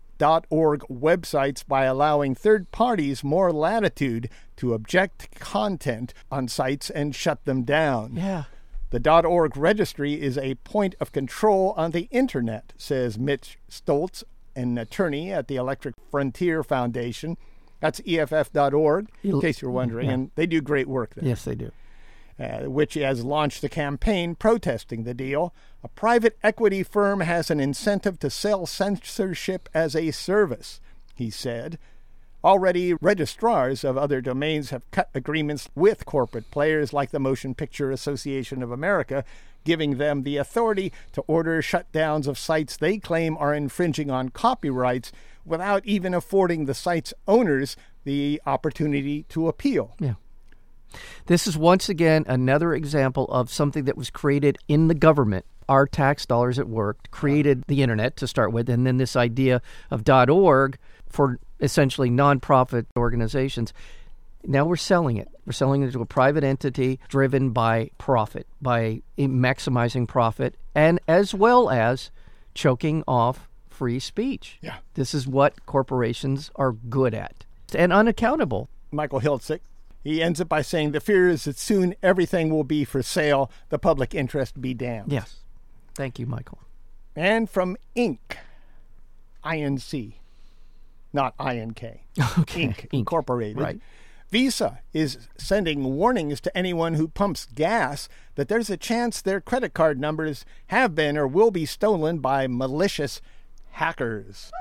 .org 0.48 0.80
websites 0.88 1.66
by 1.68 1.84
allowing 1.84 2.34
third 2.34 2.70
parties 2.70 3.22
more 3.22 3.52
latitude 3.52 4.30
to 4.56 4.72
object 4.72 5.38
content 5.38 6.14
on 6.32 6.48
sites 6.48 6.88
and 6.88 7.14
shut 7.14 7.44
them 7.44 7.62
down. 7.62 8.16
Yeah. 8.16 8.44
The 8.90 9.24
.org 9.24 9.56
registry 9.56 10.20
is 10.20 10.36
a 10.36 10.56
point 10.56 10.96
of 11.00 11.12
control 11.12 11.74
on 11.76 11.92
the 11.92 12.08
internet, 12.10 12.72
says 12.76 13.18
Mitch 13.18 13.58
Stoltz, 13.70 14.24
an 14.56 14.76
attorney 14.78 15.32
at 15.32 15.46
the 15.46 15.56
Electric 15.56 15.94
Frontier 16.10 16.64
Foundation. 16.64 17.36
That's 17.78 18.00
EFF.org, 18.06 19.08
in 19.22 19.40
case 19.40 19.62
you're 19.62 19.70
wondering, 19.70 20.08
yeah. 20.08 20.14
and 20.14 20.30
they 20.34 20.46
do 20.46 20.60
great 20.60 20.88
work 20.88 21.14
there. 21.14 21.24
Yes, 21.24 21.44
they 21.44 21.54
do. 21.54 21.70
Uh, 22.38 22.70
which 22.70 22.94
has 22.94 23.22
launched 23.22 23.62
a 23.62 23.68
campaign 23.68 24.34
protesting 24.34 25.04
the 25.04 25.14
deal. 25.14 25.54
A 25.84 25.88
private 25.88 26.38
equity 26.42 26.82
firm 26.82 27.20
has 27.20 27.50
an 27.50 27.60
incentive 27.60 28.18
to 28.20 28.30
sell 28.30 28.66
censorship 28.66 29.68
as 29.74 29.94
a 29.94 30.10
service, 30.10 30.80
he 31.14 31.30
said. 31.30 31.78
Already, 32.42 32.94
registrars 32.94 33.84
of 33.84 33.98
other 33.98 34.22
domains 34.22 34.70
have 34.70 34.90
cut 34.90 35.10
agreements 35.14 35.68
with 35.74 36.06
corporate 36.06 36.50
players 36.50 36.92
like 36.92 37.10
the 37.10 37.20
Motion 37.20 37.54
Picture 37.54 37.90
Association 37.90 38.62
of 38.62 38.70
America, 38.70 39.24
giving 39.64 39.98
them 39.98 40.22
the 40.22 40.38
authority 40.38 40.90
to 41.12 41.20
order 41.22 41.60
shutdowns 41.60 42.26
of 42.26 42.38
sites 42.38 42.78
they 42.78 42.96
claim 42.96 43.36
are 43.36 43.54
infringing 43.54 44.10
on 44.10 44.30
copyrights 44.30 45.12
without 45.44 45.84
even 45.84 46.14
affording 46.14 46.64
the 46.64 46.74
site's 46.74 47.12
owners 47.28 47.76
the 48.04 48.40
opportunity 48.46 49.24
to 49.24 49.46
appeal. 49.46 49.94
Yeah. 49.98 50.14
This 51.26 51.46
is 51.46 51.58
once 51.58 51.88
again 51.90 52.24
another 52.26 52.74
example 52.74 53.26
of 53.26 53.52
something 53.52 53.84
that 53.84 53.98
was 53.98 54.10
created 54.10 54.58
in 54.66 54.88
the 54.88 54.94
government. 54.94 55.44
Our 55.68 55.86
tax 55.86 56.26
dollars 56.26 56.58
at 56.58 56.68
work 56.68 57.10
created 57.10 57.64
the 57.68 57.82
internet 57.82 58.16
to 58.16 58.26
start 58.26 58.50
with, 58.52 58.68
and 58.68 58.86
then 58.86 58.96
this 58.96 59.14
idea 59.14 59.62
of 59.90 60.08
.org 60.08 60.78
for 61.06 61.38
essentially 61.60 62.10
nonprofit 62.10 62.86
organizations. 62.96 63.72
Now 64.44 64.64
we're 64.64 64.76
selling 64.76 65.16
it. 65.16 65.28
We're 65.44 65.52
selling 65.52 65.82
it 65.82 65.92
to 65.92 66.00
a 66.00 66.06
private 66.06 66.44
entity 66.44 66.98
driven 67.08 67.50
by 67.50 67.90
profit, 67.98 68.46
by 68.60 69.02
maximizing 69.18 70.08
profit, 70.08 70.56
and 70.74 70.98
as 71.06 71.34
well 71.34 71.68
as 71.70 72.10
choking 72.54 73.04
off 73.06 73.48
free 73.68 73.98
speech. 73.98 74.58
Yeah. 74.62 74.76
This 74.94 75.14
is 75.14 75.26
what 75.26 75.66
corporations 75.66 76.50
are 76.56 76.72
good 76.72 77.14
at 77.14 77.44
and 77.74 77.92
unaccountable. 77.92 78.68
Michael 78.90 79.20
Hiltzik, 79.20 79.60
he 80.02 80.22
ends 80.22 80.40
it 80.40 80.48
by 80.48 80.62
saying 80.62 80.92
the 80.92 81.00
fear 81.00 81.28
is 81.28 81.44
that 81.44 81.58
soon 81.58 81.94
everything 82.02 82.50
will 82.50 82.64
be 82.64 82.84
for 82.84 83.02
sale, 83.02 83.50
the 83.68 83.78
public 83.78 84.14
interest 84.14 84.60
be 84.60 84.74
damned. 84.74 85.12
Yes. 85.12 85.36
Thank 85.94 86.18
you, 86.18 86.26
Michael. 86.26 86.58
And 87.14 87.48
from 87.48 87.76
Inc. 87.96 88.18
INC 89.44 90.14
not 91.12 91.36
INK. 91.38 92.00
Okay. 92.38 92.68
Inc. 92.68 92.86
Incorporated. 92.92 93.58
Right. 93.60 93.80
Visa 94.30 94.80
is 94.92 95.18
sending 95.36 95.96
warnings 95.96 96.40
to 96.40 96.56
anyone 96.56 96.94
who 96.94 97.08
pumps 97.08 97.46
gas 97.54 98.08
that 98.36 98.48
there's 98.48 98.70
a 98.70 98.76
chance 98.76 99.20
their 99.20 99.40
credit 99.40 99.74
card 99.74 99.98
numbers 99.98 100.44
have 100.68 100.94
been 100.94 101.18
or 101.18 101.26
will 101.26 101.50
be 101.50 101.66
stolen 101.66 102.18
by 102.18 102.46
malicious 102.46 103.20
hackers. 103.72 104.52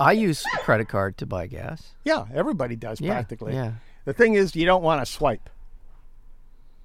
I 0.00 0.12
use 0.12 0.44
a 0.54 0.58
credit 0.58 0.88
card 0.88 1.18
to 1.18 1.26
buy 1.26 1.46
gas. 1.46 1.94
Yeah, 2.04 2.26
everybody 2.32 2.76
does 2.76 3.00
yeah, 3.00 3.12
practically. 3.12 3.54
Yeah. 3.54 3.72
The 4.04 4.12
thing 4.12 4.34
is, 4.34 4.54
you 4.54 4.66
don't 4.66 4.82
want 4.82 5.04
to 5.04 5.10
swipe. 5.10 5.50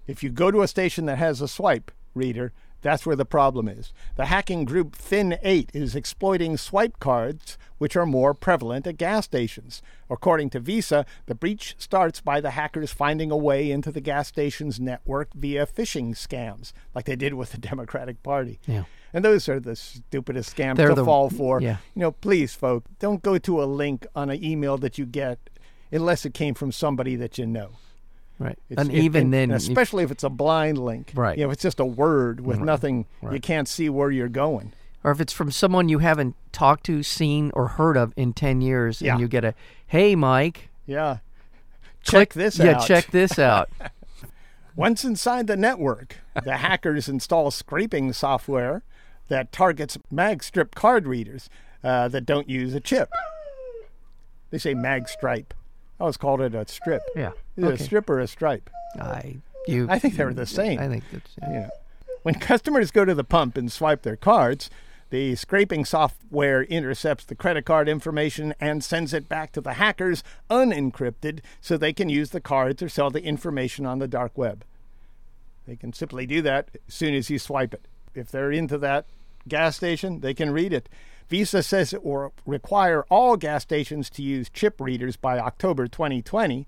If 0.07 0.23
you 0.23 0.29
go 0.29 0.51
to 0.51 0.61
a 0.61 0.67
station 0.67 1.05
that 1.05 1.17
has 1.17 1.41
a 1.41 1.47
swipe, 1.47 1.91
reader. 2.15 2.51
That's 2.81 3.05
where 3.05 3.15
the 3.15 3.25
problem 3.25 3.67
is. 3.67 3.91
The 4.15 4.25
hacking 4.27 4.63
group 4.65 4.97
Fin8 4.97 5.69
is 5.73 5.95
exploiting 5.95 6.55
swipe 6.57 6.99
cards, 6.99 7.57
which 7.77 7.95
are 7.95 8.05
more 8.05 8.33
prevalent 8.33 8.87
at 8.87 8.97
gas 8.97 9.25
stations. 9.25 9.81
According 10.09 10.51
to 10.51 10.59
Visa, 10.59 11.05
the 11.25 11.35
breach 11.35 11.75
starts 11.77 12.21
by 12.21 12.39
the 12.39 12.51
hackers 12.51 12.91
finding 12.93 13.31
a 13.31 13.37
way 13.37 13.69
into 13.69 13.91
the 13.91 14.01
gas 14.01 14.27
station's 14.29 14.79
network 14.79 15.33
via 15.33 15.65
phishing 15.65 16.11
scams, 16.11 16.71
like 16.95 17.05
they 17.05 17.15
did 17.17 17.33
with 17.33 17.51
the 17.51 17.57
Democratic 17.69 18.23
Party. 18.23 18.59
Yeah. 18.65 18.83
And 19.11 19.25
those 19.25 19.49
are 19.49 19.59
the 19.59 19.75
stupidest 19.75 20.55
scams 20.55 20.75
They're 20.77 20.89
to 20.89 20.95
the- 20.95 21.05
fall 21.05 21.29
for. 21.29 21.61
yeah. 21.61 21.77
You 21.95 22.01
know, 22.01 22.11
please, 22.11 22.53
folks, 22.55 22.89
don't 22.99 23.21
go 23.21 23.37
to 23.39 23.61
a 23.61 23.65
link 23.65 24.05
on 24.15 24.29
an 24.29 24.43
email 24.43 24.77
that 24.77 24.97
you 24.97 25.05
get 25.05 25.39
unless 25.91 26.25
it 26.25 26.33
came 26.33 26.53
from 26.53 26.71
somebody 26.71 27.15
that 27.17 27.37
you 27.37 27.45
know. 27.47 27.71
Right. 28.39 28.57
It's- 28.69 28.87
and 28.87 28.95
it- 28.95 29.03
even 29.03 29.23
and- 29.25 29.33
then, 29.33 29.43
and 29.51 29.53
especially 29.53 30.03
if 30.03 30.11
it's 30.11 30.23
a 30.23 30.29
blind 30.29 30.77
link, 30.77 31.11
Right. 31.13 31.37
You 31.37 31.43
know, 31.43 31.49
if 31.49 31.55
it's 31.55 31.63
just 31.63 31.79
a 31.79 31.85
word 31.85 32.39
with 32.39 32.59
nothing, 32.59 33.05
right. 33.21 33.33
you 33.33 33.39
can't 33.41 33.67
see 33.67 33.89
where 33.89 34.09
you're 34.11 34.29
going. 34.29 34.73
or 35.01 35.11
if 35.11 35.21
it's 35.21 35.31
from 35.31 35.49
someone 35.49 35.87
you 35.87 35.99
haven't 35.99 36.35
talked 36.51 36.83
to, 36.85 37.01
seen, 37.03 37.51
or 37.53 37.67
heard 37.69 37.95
of 37.95 38.11
in 38.17 38.33
10 38.33 38.59
years, 38.59 39.01
Yeah. 39.01 39.13
and 39.13 39.21
you 39.21 39.29
get 39.29 39.45
a, 39.45 39.53
hey, 39.87 40.13
Mike, 40.13 40.67
Yeah. 40.85 41.19
click 42.05 42.31
Check 42.31 42.33
this 42.33 42.59
yeah, 42.59 42.71
out. 42.71 42.85
check 42.85 43.07
this 43.11 43.39
out. 43.39 43.69
Once 44.75 45.05
inside 45.05 45.47
the 45.47 45.55
network, 45.55 46.17
the 46.43 46.57
hackers 46.57 47.07
install 47.07 47.49
scraping 47.49 48.11
software 48.11 48.83
that 49.29 49.51
targets 49.53 49.97
magstrip 50.13 50.71
card 50.71 51.07
readers 51.07 51.49
uh, 51.81 52.09
that 52.09 52.25
don't 52.25 52.49
use 52.49 52.73
a 52.73 52.81
chip. 52.81 53.09
They 54.51 54.57
say 54.57 54.75
magstripe. 54.75 55.51
I 55.99 56.03
always 56.03 56.17
called 56.17 56.41
it 56.41 56.55
a 56.55 56.67
strip. 56.67 57.01
yeah. 57.15 57.31
Is 57.57 57.63
it 57.63 57.81
a 57.81 57.83
strip 57.83 58.09
or 58.09 58.19
a 58.19 58.27
stripe? 58.27 58.69
I, 58.99 59.37
you, 59.67 59.87
I 59.89 59.99
think 59.99 60.15
they're 60.15 60.33
the 60.33 60.45
same. 60.45 60.79
I 60.79 60.87
think 60.87 61.03
that's, 61.11 61.31
yeah. 61.41 61.47
you 61.47 61.59
know, 61.59 61.69
when 62.23 62.35
customers 62.35 62.91
go 62.91 63.05
to 63.05 63.13
the 63.13 63.23
pump 63.23 63.57
and 63.57 63.71
swipe 63.71 64.03
their 64.03 64.15
cards, 64.15 64.69
the 65.09 65.35
scraping 65.35 65.85
software 65.85 66.63
intercepts 66.63 67.25
the 67.25 67.35
credit 67.35 67.65
card 67.65 67.89
information 67.89 68.53
and 68.59 68.83
sends 68.83 69.13
it 69.13 69.27
back 69.27 69.51
to 69.53 69.61
the 69.61 69.73
hackers 69.73 70.23
unencrypted 70.49 71.39
so 71.61 71.77
they 71.77 71.93
can 71.93 72.09
use 72.09 72.29
the 72.29 72.41
cards 72.41 72.81
or 72.81 72.89
sell 72.89 73.09
the 73.09 73.23
information 73.23 73.85
on 73.85 73.99
the 73.99 74.07
dark 74.07 74.37
web. 74.37 74.63
They 75.67 75.75
can 75.75 75.93
simply 75.93 76.25
do 76.25 76.41
that 76.43 76.69
as 76.87 76.93
soon 76.93 77.13
as 77.13 77.29
you 77.29 77.39
swipe 77.39 77.73
it. 77.73 77.85
If 78.13 78.31
they're 78.31 78.51
into 78.51 78.77
that 78.79 79.05
gas 79.47 79.75
station, 79.75 80.19
they 80.21 80.33
can 80.33 80.51
read 80.51 80.73
it. 80.73 80.89
Visa 81.29 81.61
says 81.63 81.93
it 81.93 82.03
will 82.03 82.33
require 82.45 83.03
all 83.09 83.37
gas 83.37 83.63
stations 83.63 84.09
to 84.11 84.21
use 84.23 84.49
chip 84.49 84.81
readers 84.81 85.15
by 85.15 85.37
October 85.39 85.87
2020. 85.87 86.67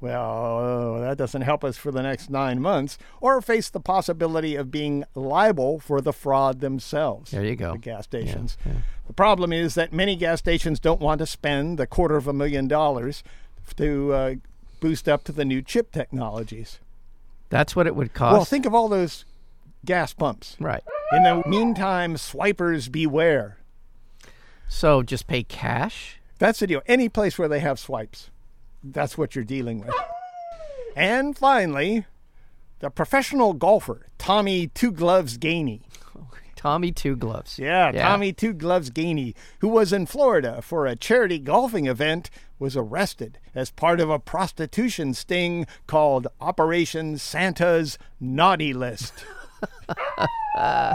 Well, 0.00 1.00
that 1.00 1.16
doesn't 1.16 1.42
help 1.42 1.64
us 1.64 1.78
for 1.78 1.90
the 1.90 2.02
next 2.02 2.28
nine 2.28 2.60
months, 2.60 2.98
or 3.22 3.40
face 3.40 3.70
the 3.70 3.80
possibility 3.80 4.54
of 4.54 4.70
being 4.70 5.04
liable 5.14 5.78
for 5.78 6.02
the 6.02 6.12
fraud 6.12 6.60
themselves. 6.60 7.30
There 7.30 7.44
you 7.44 7.56
go. 7.56 7.72
The 7.72 7.78
gas 7.78 8.04
stations. 8.04 8.58
yeah. 8.66 8.72
The 9.06 9.14
problem 9.14 9.52
is 9.52 9.74
that 9.76 9.92
many 9.94 10.16
gas 10.16 10.40
stations 10.40 10.78
don't 10.78 11.00
want 11.00 11.20
to 11.20 11.26
spend 11.26 11.80
a 11.80 11.86
quarter 11.86 12.16
of 12.16 12.26
a 12.28 12.34
million 12.34 12.68
dollars 12.68 13.22
to 13.76 14.12
uh, 14.12 14.34
boost 14.80 15.08
up 15.08 15.24
to 15.24 15.32
the 15.32 15.44
new 15.44 15.62
chip 15.62 15.90
technologies. 15.90 16.80
That's 17.48 17.74
what 17.74 17.86
it 17.86 17.96
would 17.96 18.12
cost. 18.12 18.32
Well, 18.34 18.44
think 18.44 18.66
of 18.66 18.74
all 18.74 18.88
those 18.88 19.24
gas 19.86 20.12
pumps. 20.12 20.56
right. 20.60 20.82
In 21.12 21.22
the 21.22 21.42
meantime, 21.46 22.16
swipers 22.16 22.88
beware. 22.88 23.58
So 24.68 25.02
just 25.02 25.26
pay 25.26 25.42
cash? 25.42 26.20
That's 26.38 26.58
the 26.60 26.66
deal. 26.66 26.82
Any 26.86 27.08
place 27.08 27.38
where 27.38 27.48
they 27.48 27.60
have 27.60 27.78
swipes, 27.78 28.30
that's 28.82 29.16
what 29.16 29.34
you're 29.34 29.44
dealing 29.44 29.80
with. 29.80 29.94
And 30.96 31.36
finally, 31.36 32.06
the 32.80 32.90
professional 32.90 33.52
golfer, 33.52 34.06
Tommy 34.18 34.68
Two 34.68 34.92
Gloves 34.92 35.38
Gainey. 35.38 35.82
Tommy 36.56 36.92
Two 36.92 37.16
Gloves. 37.16 37.58
Yeah, 37.58 37.92
Tommy 37.92 38.32
Two 38.32 38.52
Gloves 38.52 38.90
Gainey, 38.90 39.34
who 39.60 39.68
was 39.68 39.92
in 39.92 40.06
Florida 40.06 40.62
for 40.62 40.86
a 40.86 40.96
charity 40.96 41.38
golfing 41.38 41.86
event, 41.86 42.30
was 42.58 42.76
arrested 42.76 43.38
as 43.54 43.70
part 43.70 44.00
of 44.00 44.08
a 44.10 44.18
prostitution 44.18 45.14
sting 45.14 45.66
called 45.86 46.26
Operation 46.40 47.18
Santa's 47.18 47.98
Naughty 48.20 48.72
List. 48.72 49.12